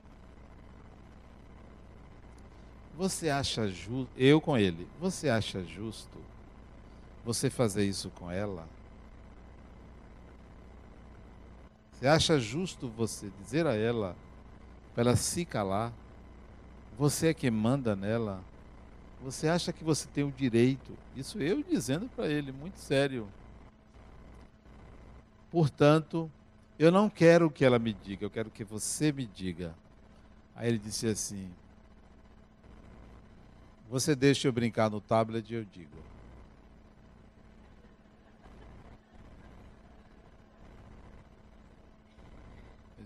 [2.95, 6.17] Você acha justo, eu com ele, você acha justo
[7.23, 8.67] você fazer isso com ela?
[11.91, 14.15] Você acha justo você dizer a ela
[14.97, 15.93] para ela se calar?
[16.97, 18.43] Você é quem manda nela?
[19.21, 20.91] Você acha que você tem o direito?
[21.15, 23.27] Isso eu dizendo para ele, muito sério.
[25.51, 26.31] Portanto,
[26.79, 29.75] eu não quero que ela me diga, eu quero que você me diga.
[30.55, 31.47] Aí ele disse assim:
[33.87, 35.95] Você deixa eu brincar no tablet e eu digo.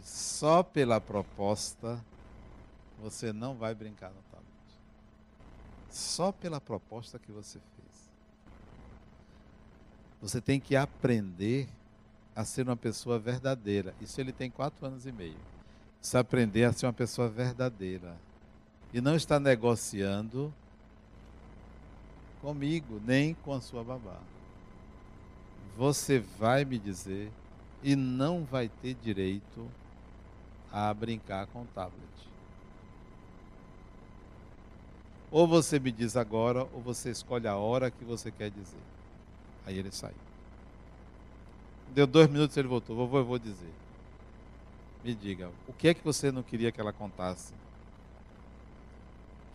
[0.04, 2.04] Só pela proposta
[3.02, 4.48] você não vai brincar no tablet.
[5.90, 8.12] Só pela proposta que você fez.
[10.22, 11.68] Você tem que aprender
[12.36, 13.94] a ser uma pessoa verdadeira.
[14.00, 15.38] Isso ele tem quatro anos e meio.
[15.98, 18.16] Precisa aprender a ser uma pessoa verdadeira.
[18.94, 20.54] E não está negociando
[22.42, 24.20] comigo, nem com a sua babá.
[25.78, 27.32] Você vai me dizer
[27.84, 29.70] e não vai ter direito
[30.72, 32.02] a brincar com o tablet.
[35.30, 38.82] Ou você me diz agora, ou você escolhe a hora que você quer dizer.
[39.66, 40.16] Aí ele saiu.
[41.94, 42.96] Deu dois minutos e ele voltou.
[42.96, 43.72] Vovô, eu vou dizer.
[45.04, 47.54] Me diga, o que é que você não queria que ela contasse?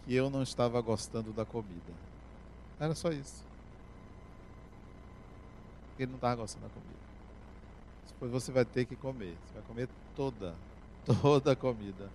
[0.05, 1.93] Que eu não estava gostando da comida.
[2.81, 3.45] Era só isso.
[5.99, 6.97] Ele não estava gostando da comida.
[8.09, 9.37] Depois você vai ter que comer.
[9.47, 10.55] Você vai comer toda,
[11.07, 12.11] toda a comida.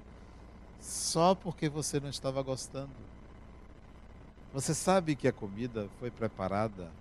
[0.79, 2.91] Só porque você não estava gostando.
[4.53, 6.91] Você sabe que a comida foi preparada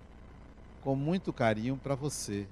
[0.81, 2.47] com muito carinho para você.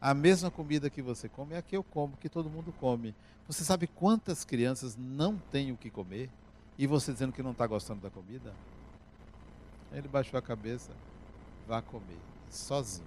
[0.00, 3.14] A mesma comida que você come é a que eu como, que todo mundo come.
[3.48, 6.30] Você sabe quantas crianças não têm o que comer?
[6.78, 8.52] E você dizendo que não está gostando da comida?
[9.92, 10.90] Ele baixou a cabeça,
[11.66, 12.18] vá comer,
[12.50, 13.06] sozinho.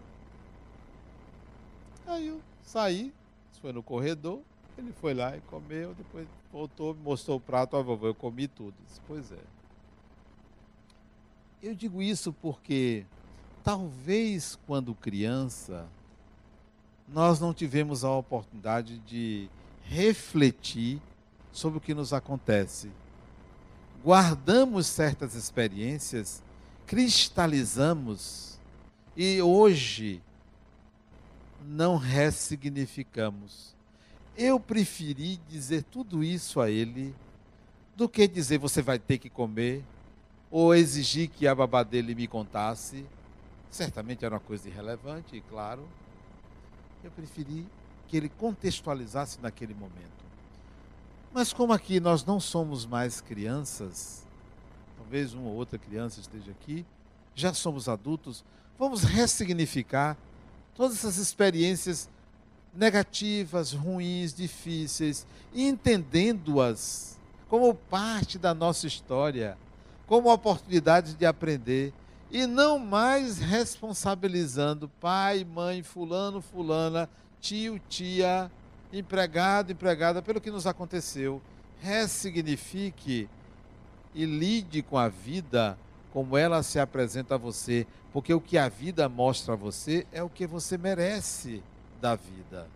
[2.06, 3.13] Aí eu saí,
[3.62, 4.41] foi no corredor,
[4.78, 8.76] ele foi lá e comeu, depois voltou, mostrou o prato, ó, vovô, eu comi tudo.
[8.86, 9.44] Disse, pois é.
[11.62, 13.06] Eu digo isso porque
[13.63, 15.88] talvez quando criança
[17.08, 19.50] nós não tivemos a oportunidade de
[19.84, 21.02] refletir
[21.52, 22.92] sobre o que nos acontece.
[24.04, 26.44] Guardamos certas experiências,
[26.86, 28.60] cristalizamos
[29.16, 30.22] e hoje
[31.66, 33.77] não ressignificamos.
[34.38, 37.13] Eu preferi dizer tudo isso a ele
[37.95, 39.84] do que dizer você vai ter que comer
[40.52, 43.06] ou exigir que a babá dele me contasse.
[43.69, 45.84] Certamente era uma coisa irrelevante, claro
[47.04, 47.65] eu preferi
[48.08, 50.26] que ele contextualizasse naquele momento.
[51.34, 54.26] Mas como aqui nós não somos mais crianças,
[54.97, 56.86] talvez uma ou outra criança esteja aqui,
[57.36, 58.43] já somos adultos,
[58.78, 60.17] vamos ressignificar
[60.73, 62.10] todas essas experiências
[62.78, 69.58] negativas, ruins, difíceis, entendendo-as como parte da nossa história,
[70.06, 71.92] como oportunidades de aprender
[72.30, 77.10] e não mais responsabilizando pai, mãe, fulano, fulana,
[77.42, 78.52] tio, tia,
[78.94, 81.42] empregado, empregada pelo que nos aconteceu.
[81.82, 83.28] Ressignifique
[84.13, 85.78] e lide com a vida
[86.13, 90.22] como ela se apresenta a você, porque o que a vida mostra a você é
[90.22, 91.63] o que você merece
[92.02, 92.68] da vida.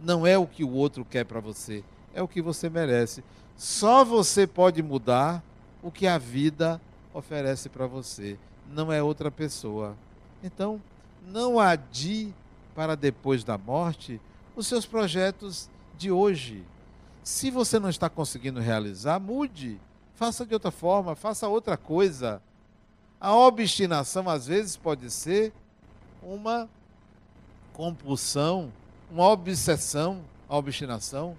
[0.00, 1.84] Não é o que o outro quer para você,
[2.14, 3.22] é o que você merece.
[3.56, 5.42] Só você pode mudar
[5.82, 6.80] o que a vida
[7.12, 9.96] oferece para você, não é outra pessoa.
[10.42, 10.80] Então,
[11.26, 12.34] não adie
[12.74, 14.20] para depois da morte
[14.56, 16.64] os seus projetos de hoje.
[17.22, 19.80] Se você não está conseguindo realizar, mude,
[20.14, 22.42] faça de outra forma, faça outra coisa.
[23.20, 25.52] A obstinação às vezes pode ser
[26.22, 26.68] uma
[27.74, 28.72] compulsão,
[29.10, 31.36] uma obsessão, a obstinação,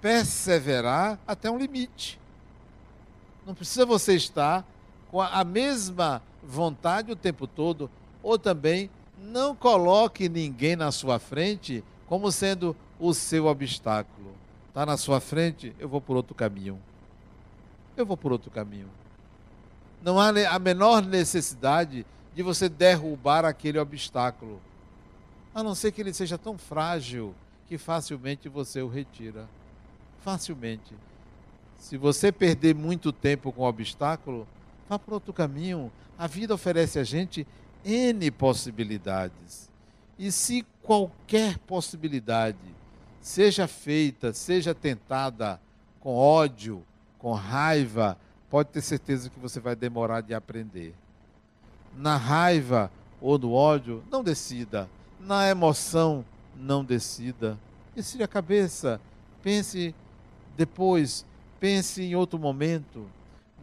[0.00, 2.18] perseverar até um limite.
[3.46, 4.64] Não precisa você estar
[5.10, 7.90] com a mesma vontade o tempo todo,
[8.22, 14.32] ou também não coloque ninguém na sua frente como sendo o seu obstáculo.
[14.68, 16.78] Está na sua frente, eu vou por outro caminho.
[17.96, 18.88] Eu vou por outro caminho.
[20.00, 24.60] Não há a menor necessidade de você derrubar aquele obstáculo,
[25.58, 27.34] a não ser que ele seja tão frágil
[27.66, 29.48] que facilmente você o retira.
[30.22, 30.94] Facilmente.
[31.76, 34.46] Se você perder muito tempo com o obstáculo,
[34.88, 35.90] vá para outro caminho.
[36.16, 37.44] A vida oferece a gente
[37.84, 39.68] N possibilidades.
[40.16, 42.56] E se qualquer possibilidade
[43.20, 45.60] seja feita, seja tentada
[45.98, 46.84] com ódio,
[47.18, 48.16] com raiva,
[48.48, 50.94] pode ter certeza que você vai demorar de aprender.
[51.96, 54.88] Na raiva ou no ódio, não decida.
[55.20, 56.24] Na emoção,
[56.56, 57.58] não decida.
[57.94, 59.00] Decide a cabeça.
[59.42, 59.94] Pense
[60.56, 61.24] depois,
[61.60, 63.06] pense em outro momento.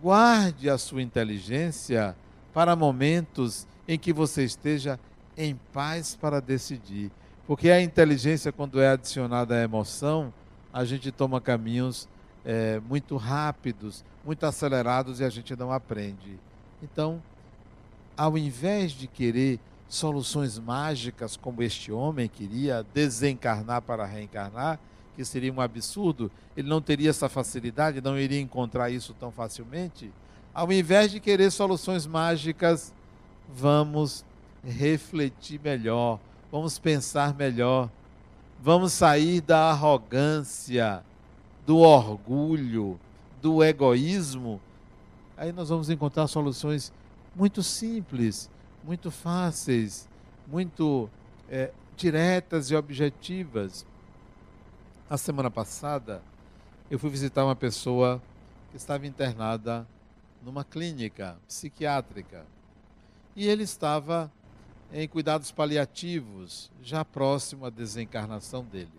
[0.02, 2.15] Guarde a sua inteligência
[2.54, 5.00] para momentos em que você esteja
[5.38, 7.12] em paz para decidir.
[7.48, 10.34] Porque a inteligência, quando é adicionada à emoção,
[10.74, 12.08] a gente toma caminhos
[12.44, 16.39] é, muito rápidos, muito acelerados e a gente não aprende.
[16.82, 17.22] Então,
[18.18, 24.80] ao invés de querer soluções mágicas como este homem queria, desencarnar para reencarnar,
[25.15, 30.12] que seria um absurdo, ele não teria essa facilidade, não iria encontrar isso tão facilmente.
[30.54, 32.93] Ao invés de querer soluções mágicas,
[33.54, 34.26] vamos
[34.63, 36.19] refletir melhor,
[36.52, 37.89] vamos pensar melhor,
[38.62, 41.04] vamos sair da arrogância,
[41.65, 43.00] do orgulho,
[43.41, 44.60] do egoísmo.
[45.38, 46.91] Aí nós vamos encontrar soluções
[47.36, 48.50] muito simples,
[48.86, 50.08] muito fáceis,
[50.45, 51.10] muito
[51.50, 53.86] é, diretas e objetivas.
[55.10, 56.21] A semana passada,
[56.89, 58.21] eu fui visitar uma pessoa
[58.69, 59.88] que estava internada
[60.43, 62.45] numa clínica psiquiátrica.
[63.36, 64.32] E ele estava
[64.93, 68.91] em cuidados paliativos, já próximo à desencarnação dele.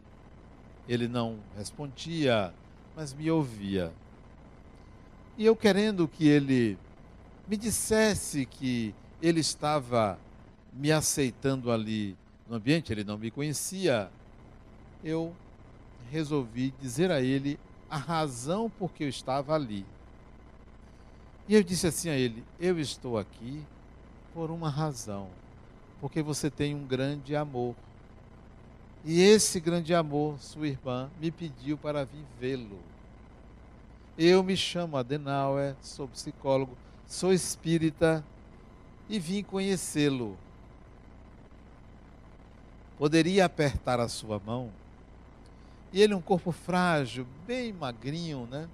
[0.89, 2.53] Ele não respondia,
[2.97, 3.93] mas me ouvia.
[5.39, 6.77] E eu querendo que ele
[7.47, 10.19] me dissesse que ele estava
[10.73, 12.17] me aceitando ali
[12.49, 14.11] no ambiente, ele não me conhecia,
[15.03, 15.35] eu
[16.11, 19.85] resolvi dizer a ele a razão por que eu estava ali.
[21.49, 23.63] E eu disse assim a ele: Eu estou aqui
[24.35, 25.29] por uma razão,
[26.01, 27.75] porque você tem um grande amor.
[29.05, 32.81] E esse grande amor, sua irmã, me pediu para vir vê-lo.
[34.19, 36.77] Eu me chamo Adenauer, sou psicólogo,
[37.07, 38.25] sou espírita
[39.09, 40.37] e vim conhecê-lo.
[42.99, 44.71] Poderia apertar a sua mão?
[45.93, 48.69] E ele, um corpo frágil, bem magrinho, né?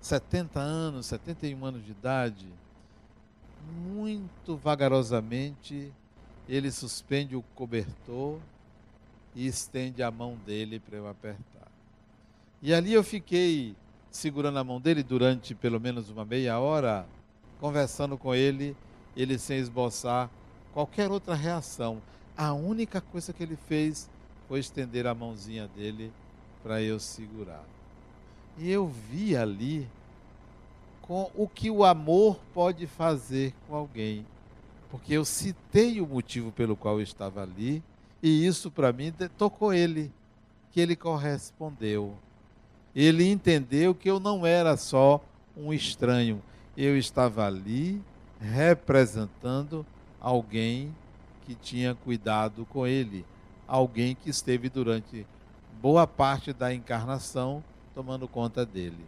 [0.00, 2.46] 70 anos, 71 anos de idade.
[3.84, 5.92] Muito vagarosamente,
[6.48, 8.38] ele suspende o cobertor
[9.34, 11.68] e estende a mão dele para eu apertar.
[12.62, 13.74] E ali eu fiquei
[14.10, 17.06] segurando a mão dele durante pelo menos uma meia hora,
[17.60, 18.76] conversando com ele,
[19.16, 20.30] ele sem esboçar
[20.72, 22.02] qualquer outra reação.
[22.36, 24.10] A única coisa que ele fez
[24.46, 26.12] foi estender a mãozinha dele
[26.62, 27.64] para eu segurar.
[28.58, 29.88] E eu vi ali
[31.02, 34.26] com o que o amor pode fazer com alguém.
[34.90, 37.82] Porque eu citei o motivo pelo qual eu estava ali,
[38.22, 40.12] e isso para mim tocou ele,
[40.72, 42.14] que ele correspondeu.
[42.94, 45.22] Ele entendeu que eu não era só
[45.56, 46.42] um estranho,
[46.76, 48.02] eu estava ali
[48.40, 49.84] representando
[50.20, 50.94] alguém
[51.44, 53.24] que tinha cuidado com ele,
[53.66, 55.26] alguém que esteve durante
[55.80, 57.62] boa parte da encarnação
[57.94, 59.04] tomando conta dele.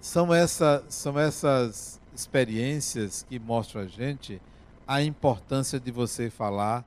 [0.00, 4.40] São, essa, são essas experiências que mostram a gente
[4.86, 6.84] a importância de você falar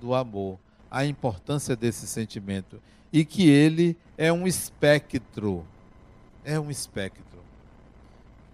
[0.00, 0.58] do amor,
[0.90, 2.80] a importância desse sentimento
[3.12, 5.64] e que ele é um espectro.
[6.44, 7.37] É um espectro.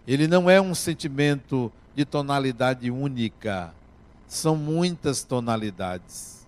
[0.07, 3.75] Ele não é um sentimento de tonalidade única.
[4.27, 6.47] São muitas tonalidades.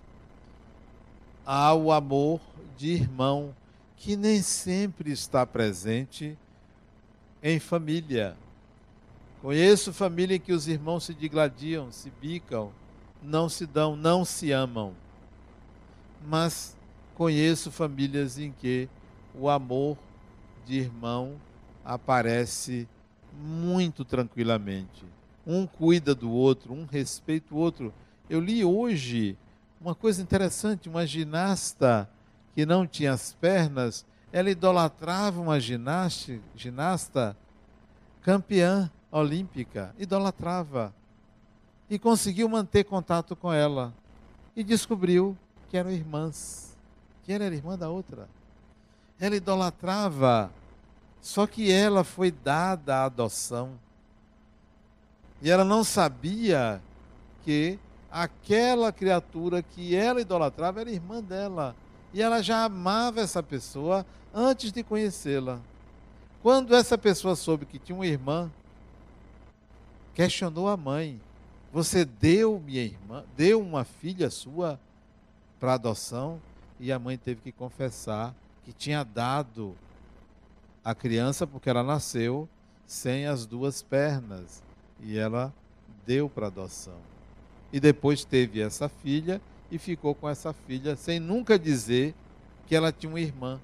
[1.44, 2.40] Há o amor
[2.76, 3.54] de irmão,
[3.96, 6.36] que nem sempre está presente
[7.42, 8.36] em família.
[9.40, 12.72] Conheço família em que os irmãos se digladiam, se bicam,
[13.22, 14.92] não se dão, não se amam.
[16.26, 16.76] Mas
[17.14, 18.88] conheço famílias em que
[19.34, 19.96] o amor
[20.66, 21.36] de irmão
[21.84, 22.88] aparece
[23.38, 25.04] muito tranquilamente.
[25.46, 27.92] Um cuida do outro, um respeita o outro.
[28.28, 29.36] Eu li hoje
[29.80, 32.08] uma coisa interessante: uma ginasta
[32.54, 37.36] que não tinha as pernas, ela idolatrava uma ginasta, ginasta
[38.22, 40.92] campeã olímpica, idolatrava.
[41.88, 43.94] E conseguiu manter contato com ela.
[44.56, 45.36] E descobriu
[45.68, 46.76] que eram irmãs.
[47.22, 48.28] Que ela era irmã da outra.
[49.20, 50.50] Ela idolatrava
[51.26, 53.72] só que ela foi dada à adoção.
[55.42, 56.80] E ela não sabia
[57.44, 61.74] que aquela criatura que ela idolatrava era irmã dela.
[62.14, 65.58] E ela já amava essa pessoa antes de conhecê-la.
[66.44, 68.48] Quando essa pessoa soube que tinha uma irmã,
[70.14, 71.20] questionou a mãe:
[71.72, 74.78] Você deu minha irmã, deu uma filha sua
[75.58, 76.40] para adoção?
[76.78, 78.32] E a mãe teve que confessar
[78.64, 79.76] que tinha dado
[80.86, 82.48] a criança porque ela nasceu
[82.86, 84.62] sem as duas pernas
[85.00, 85.52] e ela
[86.06, 86.94] deu para adoção.
[87.72, 92.14] E depois teve essa filha e ficou com essa filha sem nunca dizer
[92.68, 93.60] que ela tinha uma irmã.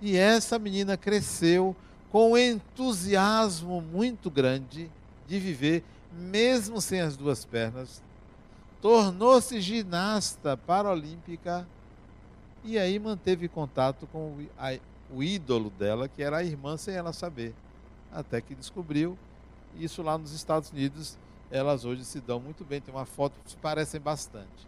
[0.00, 1.76] E essa menina cresceu
[2.10, 4.90] com um entusiasmo muito grande
[5.26, 8.02] de viver, mesmo sem as duas pernas.
[8.80, 11.68] Tornou-se ginasta paralímpica
[12.64, 14.38] e aí manteve contato com
[15.12, 17.54] o ídolo dela, que era a irmã, sem ela saber.
[18.12, 19.18] Até que descobriu.
[19.76, 21.16] Isso lá nos Estados Unidos,
[21.50, 22.80] elas hoje se dão muito bem.
[22.80, 24.66] Tem uma foto que se parecem bastante.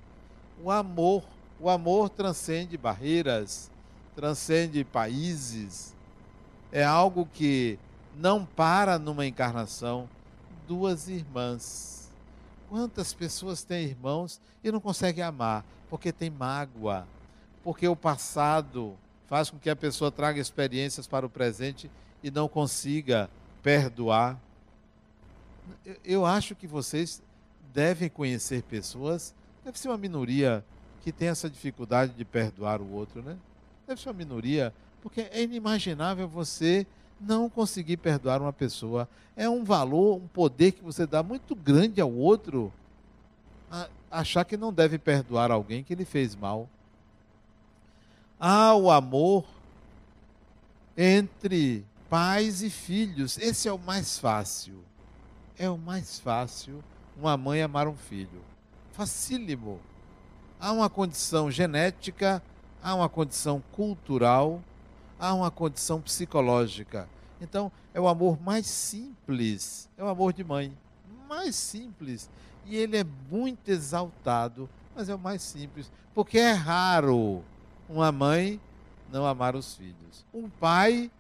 [0.63, 1.25] O amor,
[1.59, 3.71] o amor transcende barreiras,
[4.15, 5.95] transcende países.
[6.71, 7.79] É algo que
[8.17, 10.09] não para numa encarnação.
[10.69, 12.11] Duas irmãs.
[12.69, 17.07] Quantas pessoas têm irmãos e não conseguem amar porque tem mágoa,
[17.65, 18.97] porque o passado
[19.31, 21.89] faz com que a pessoa traga experiências para o presente
[22.21, 23.31] e não consiga
[23.63, 24.37] perdoar.
[26.05, 27.23] Eu acho que vocês
[27.73, 29.33] devem conhecer pessoas,
[29.65, 30.65] deve ser uma minoria
[31.01, 33.37] que tem essa dificuldade de perdoar o outro, né?
[33.87, 36.85] Deve ser uma minoria, porque é inimaginável você
[37.21, 39.09] não conseguir perdoar uma pessoa.
[39.37, 42.73] É um valor, um poder que você dá muito grande ao outro,
[44.11, 46.69] achar que não deve perdoar alguém que lhe fez mal
[48.41, 49.45] há o amor
[50.97, 53.39] entre pais e filhos.
[53.39, 54.83] Esse é o mais fácil.
[55.59, 56.83] É o mais fácil
[57.17, 58.43] uma mãe amar um filho.
[58.93, 59.79] Facílimo.
[60.59, 62.43] Há uma condição genética,
[62.83, 64.63] há uma condição cultural,
[65.19, 67.09] há uma condição psicológica.
[67.41, 70.77] Então, é o amor mais simples, é o amor de mãe,
[71.29, 72.29] mais simples.
[72.67, 77.43] E ele é muito exaltado, mas é o mais simples, porque é raro
[77.91, 78.61] uma mãe
[79.13, 80.25] não amar os filhos.
[80.33, 81.11] Um pai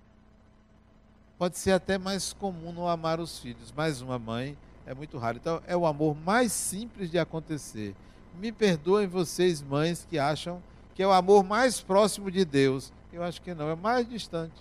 [1.36, 4.56] pode ser até mais comum não amar os filhos, mas uma mãe
[4.86, 5.38] é muito raro.
[5.38, 7.94] Então é o amor mais simples de acontecer.
[8.38, 10.62] Me perdoem vocês, mães, que acham
[10.94, 12.92] que é o amor mais próximo de Deus.
[13.12, 14.54] Eu acho que não, é mais distante.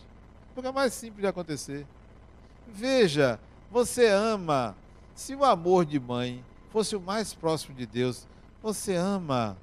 [0.56, 1.86] Porque é mais simples de acontecer.
[2.68, 3.40] Veja,
[3.70, 4.76] você ama.
[5.14, 8.26] Se o amor de mãe fosse o mais próximo de Deus,
[8.64, 9.58] você ama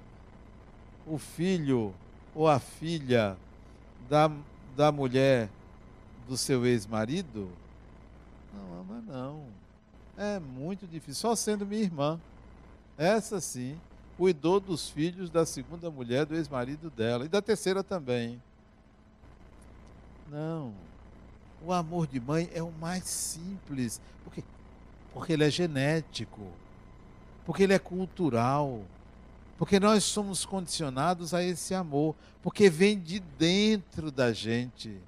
[1.07, 1.94] o filho
[2.37, 3.37] ou a filha
[4.11, 4.30] da,
[4.76, 5.49] da mulher
[6.28, 7.51] do seu ex-marido?
[8.55, 9.45] Não ama, não.
[10.18, 11.14] É muito difícil.
[11.14, 12.20] Só sendo minha irmã.
[12.99, 13.80] Essa sim
[14.18, 18.41] cuidou dos filhos da segunda mulher do ex-marido dela e da terceira também.
[20.30, 20.72] Não.
[21.64, 24.45] O amor de mãe é o mais simples, porque
[25.12, 26.43] porque ele é genético,
[27.47, 28.82] porque ele é cultural,
[29.57, 35.00] porque nós somos condicionados a esse amor, porque vem de dentro da gente.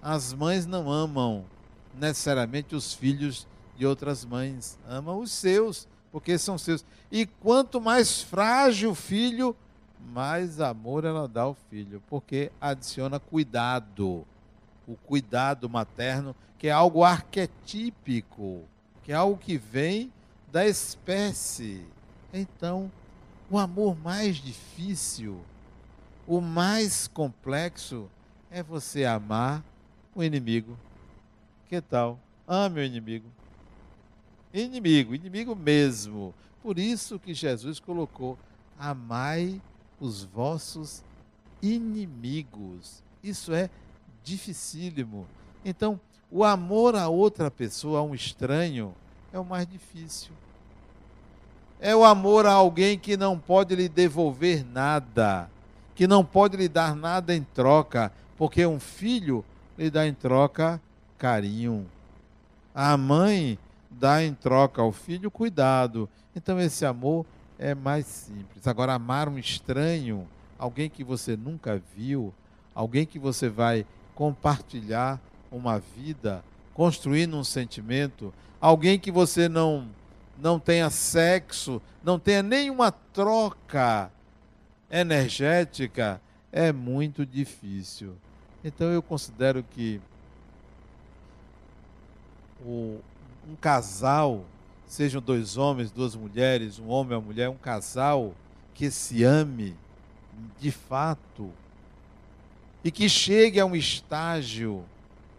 [0.00, 1.44] As mães não amam
[1.94, 3.46] necessariamente os filhos
[3.76, 6.84] de outras mães, amam os seus, porque são seus.
[7.10, 9.56] E quanto mais frágil o filho,
[10.12, 14.24] mais amor ela dá ao filho, porque adiciona cuidado.
[14.86, 18.62] o cuidado materno, que é algo arquetípico,
[19.02, 20.12] que é algo que vem
[20.52, 21.84] da espécie.
[22.32, 22.90] Então,
[23.50, 25.40] o amor mais difícil,
[26.26, 28.08] o mais complexo,
[28.50, 29.62] é você amar
[30.14, 30.76] o inimigo.
[31.68, 32.18] Que tal?
[32.46, 33.28] Ame o inimigo.
[34.52, 36.34] Inimigo, inimigo mesmo.
[36.62, 38.38] Por isso que Jesus colocou:
[38.78, 39.60] amai
[40.00, 41.04] os vossos
[41.62, 43.02] inimigos.
[43.22, 43.70] Isso é
[44.22, 45.26] dificílimo.
[45.64, 48.94] Então, o amor a outra pessoa, a um estranho,
[49.32, 50.32] é o mais difícil.
[51.80, 55.50] É o amor a alguém que não pode lhe devolver nada,
[55.94, 59.44] que não pode lhe dar nada em troca, porque um filho
[59.76, 60.80] lhe dá em troca
[61.18, 61.86] carinho.
[62.74, 63.58] A mãe
[63.90, 66.08] dá em troca ao filho cuidado.
[66.34, 67.26] Então esse amor
[67.58, 68.66] é mais simples.
[68.66, 70.26] Agora, amar um estranho,
[70.58, 72.32] alguém que você nunca viu,
[72.74, 75.20] alguém que você vai compartilhar
[75.50, 79.88] uma vida, construindo um sentimento, alguém que você não
[80.38, 84.10] não tenha sexo, não tenha nenhuma troca
[84.90, 86.20] energética,
[86.52, 88.16] é muito difícil.
[88.64, 90.00] Então eu considero que
[92.64, 92.98] o,
[93.48, 94.44] um casal,
[94.86, 98.34] sejam dois homens, duas mulheres, um homem e uma mulher, um casal
[98.74, 99.76] que se ame
[100.60, 101.50] de fato
[102.84, 104.84] e que chegue a um estágio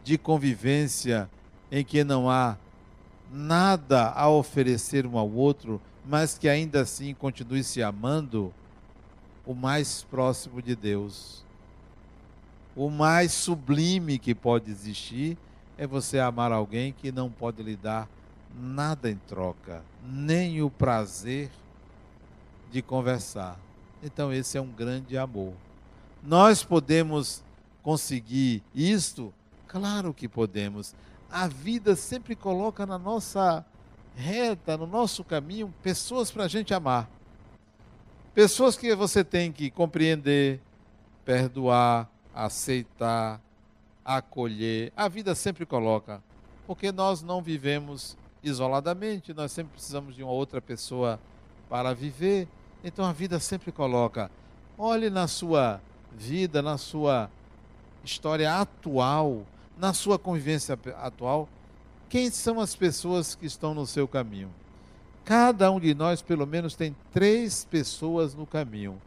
[0.04, 1.30] de convivência
[1.72, 2.58] em que não há
[3.32, 8.54] nada a oferecer um ao outro, mas que ainda assim continue se amando,
[9.46, 11.44] o mais próximo de Deus.
[12.76, 15.38] O mais sublime que pode existir
[15.78, 18.08] é você amar alguém que não pode lhe dar
[18.60, 21.50] nada em troca, nem o prazer
[22.72, 23.60] de conversar.
[24.04, 25.54] Então, esse é um grande amor.
[26.24, 27.44] Nós podemos
[27.82, 29.34] conseguir isto
[29.68, 30.96] Claro que podemos.
[31.30, 33.66] A vida sempre coloca na nossa
[34.16, 37.10] reta, no nosso caminho, pessoas para a gente amar.
[38.34, 40.62] Pessoas que você tem que compreender,
[41.26, 43.42] perdoar, aceitar,
[44.06, 44.94] acolher.
[44.96, 46.22] A vida sempre coloca.
[46.66, 51.20] Porque nós não vivemos isoladamente, nós sempre precisamos de uma outra pessoa
[51.70, 52.48] para viver.
[52.84, 54.32] Então a vida sempre coloca.
[54.78, 57.30] Olhe na sua vida, na sua
[58.04, 59.46] história atual,
[59.78, 61.48] na sua convivência atual,
[62.10, 64.50] quem são as pessoas que estão no seu caminho?
[65.24, 69.00] Cada um de nós, pelo menos, tem três pessoas no caminho.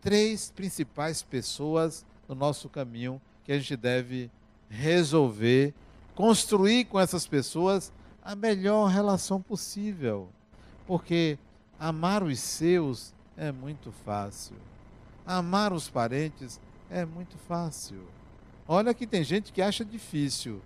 [0.00, 4.30] Três principais pessoas no nosso caminho que a gente deve
[4.68, 5.74] resolver,
[6.14, 7.92] construir com essas pessoas
[8.24, 10.28] a melhor relação possível.
[10.86, 11.38] Porque
[11.78, 14.56] amar os seus é muito fácil.
[15.26, 16.58] Amar os parentes
[16.90, 18.00] é muito fácil.
[18.68, 20.60] Olha que tem gente que acha difícil.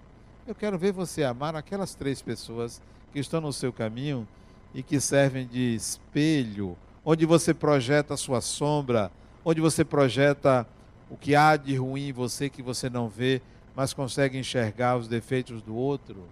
[0.47, 2.81] Eu quero ver você amar aquelas três pessoas
[3.13, 4.27] que estão no seu caminho
[4.75, 9.11] e que servem de espelho, onde você projeta a sua sombra,
[9.45, 10.67] onde você projeta
[11.11, 13.43] o que há de ruim em você que você não vê,
[13.77, 16.25] mas consegue enxergar os defeitos do outro.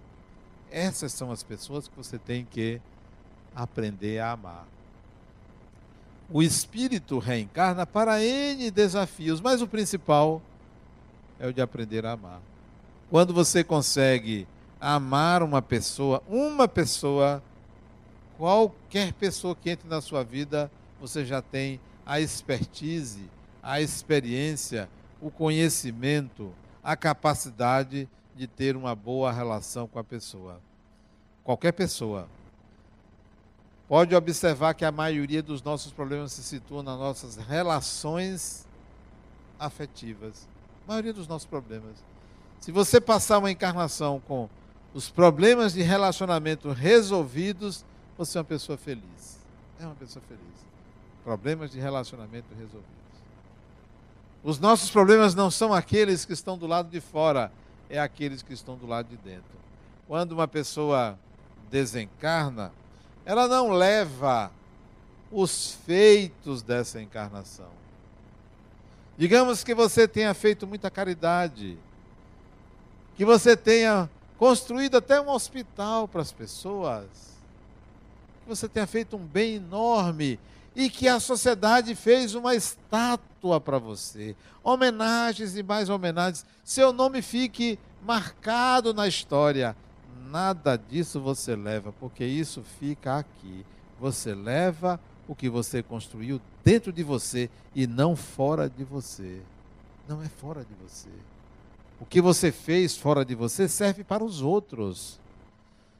[0.71, 2.81] Essas são as pessoas que você tem que
[3.55, 4.65] aprender a amar.
[6.31, 10.41] O espírito reencarna para N desafios, mas o principal
[11.39, 12.41] é o de aprender a amar.
[13.09, 14.45] Quando você consegue
[14.79, 17.41] amar uma pessoa, uma pessoa,
[18.37, 20.69] qualquer pessoa que entre na sua vida,
[20.99, 23.29] você já tem a expertise,
[23.63, 24.89] a experiência,
[25.21, 30.59] o conhecimento, a capacidade de ter uma boa relação com a pessoa.
[31.43, 32.27] Qualquer pessoa.
[33.87, 38.67] Pode observar que a maioria dos nossos problemas se situa nas nossas relações
[39.59, 40.47] afetivas
[40.89, 42.03] maioria dos nossos problemas.
[42.59, 44.49] Se você passar uma encarnação com
[44.91, 47.85] os problemas de relacionamento resolvidos,
[48.17, 49.39] você é uma pessoa feliz.
[49.79, 50.41] É uma pessoa feliz.
[51.23, 52.89] Problemas de relacionamento resolvidos.
[54.43, 57.51] Os nossos problemas não são aqueles que estão do lado de fora,
[57.87, 59.59] é aqueles que estão do lado de dentro.
[60.07, 61.19] Quando uma pessoa
[61.69, 62.71] desencarna,
[63.23, 64.51] ela não leva
[65.31, 67.78] os feitos dessa encarnação.
[69.19, 71.77] Digamos que você tenha feito muita caridade,
[73.17, 77.03] que você tenha construído até um hospital para as pessoas,
[78.41, 80.39] que você tenha feito um bem enorme
[80.73, 87.21] e que a sociedade fez uma estátua para você, homenagens e mais homenagens, seu nome
[87.21, 89.75] fique marcado na história.
[90.29, 93.65] Nada disso você leva, porque isso fica aqui.
[93.99, 94.97] Você leva
[95.29, 99.43] o que você construiu dentro de você e não fora de você.
[100.07, 101.07] Não é fora de você.
[101.99, 105.19] O que você fez fora de você serve para os outros.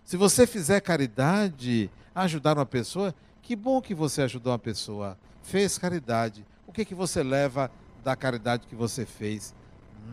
[0.03, 3.13] Se você fizer caridade, ajudar uma pessoa,
[3.43, 5.15] que bom que você ajudou uma pessoa.
[5.43, 6.43] Fez caridade.
[6.65, 7.69] O que, que você leva
[8.03, 9.53] da caridade que você fez?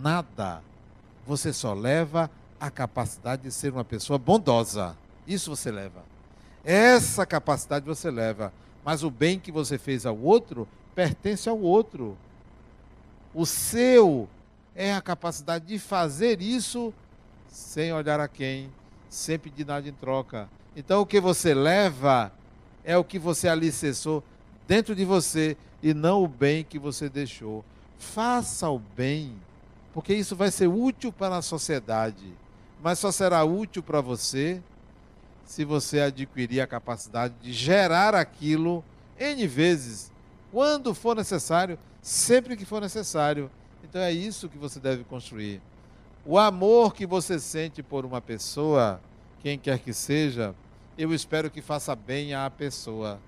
[0.03, 0.62] Nada.
[1.27, 4.95] Você só leva a capacidade de ser uma pessoa bondosa.
[5.27, 6.05] Isso você leva.
[6.62, 8.53] Essa capacidade você leva.
[8.87, 12.16] Mas o bem que você fez ao outro pertence ao outro.
[13.34, 14.28] O seu
[14.76, 16.95] é a capacidade de fazer isso
[17.49, 18.70] sem olhar a quem,
[19.11, 20.49] sem pedir nada em troca.
[20.76, 22.32] Então o que você leva
[22.84, 24.22] é o que você alicerçou
[24.68, 27.64] dentro de você e não o bem que você deixou.
[27.99, 29.32] Faça o bem,
[29.93, 32.32] porque isso vai ser útil para a sociedade,
[32.80, 34.62] mas só será útil para você
[35.47, 38.85] se você adquirir a capacidade de gerar aquilo
[39.19, 40.13] N vezes,
[40.51, 43.51] quando for necessário, sempre que for necessário.
[43.83, 45.63] Então é isso que você deve construir.
[46.25, 49.01] O amor que você sente por uma pessoa,
[49.41, 50.55] quem quer que seja,
[50.99, 53.21] eu espero que faça bem à pessoa.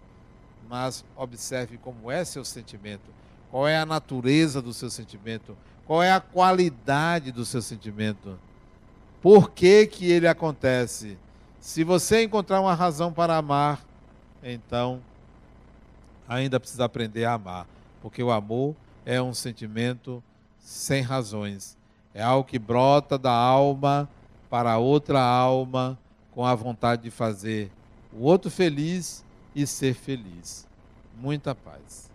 [0.69, 3.11] Mas observe como é seu sentimento,
[3.51, 5.57] qual é a natureza do seu sentimento,
[5.87, 8.39] qual é a qualidade do seu sentimento.
[9.23, 11.17] Por que, que ele acontece?
[11.61, 13.85] Se você encontrar uma razão para amar,
[14.43, 15.01] então
[16.29, 17.67] ainda precisa aprender a amar,
[18.01, 20.23] porque o amor é um sentimento
[20.59, 21.77] sem razões.
[22.15, 24.09] É algo que brota da alma
[24.49, 25.99] para outra alma
[26.33, 27.71] com a vontade de fazer
[28.13, 30.67] o outro feliz e ser feliz.
[31.19, 32.08] Muita paz.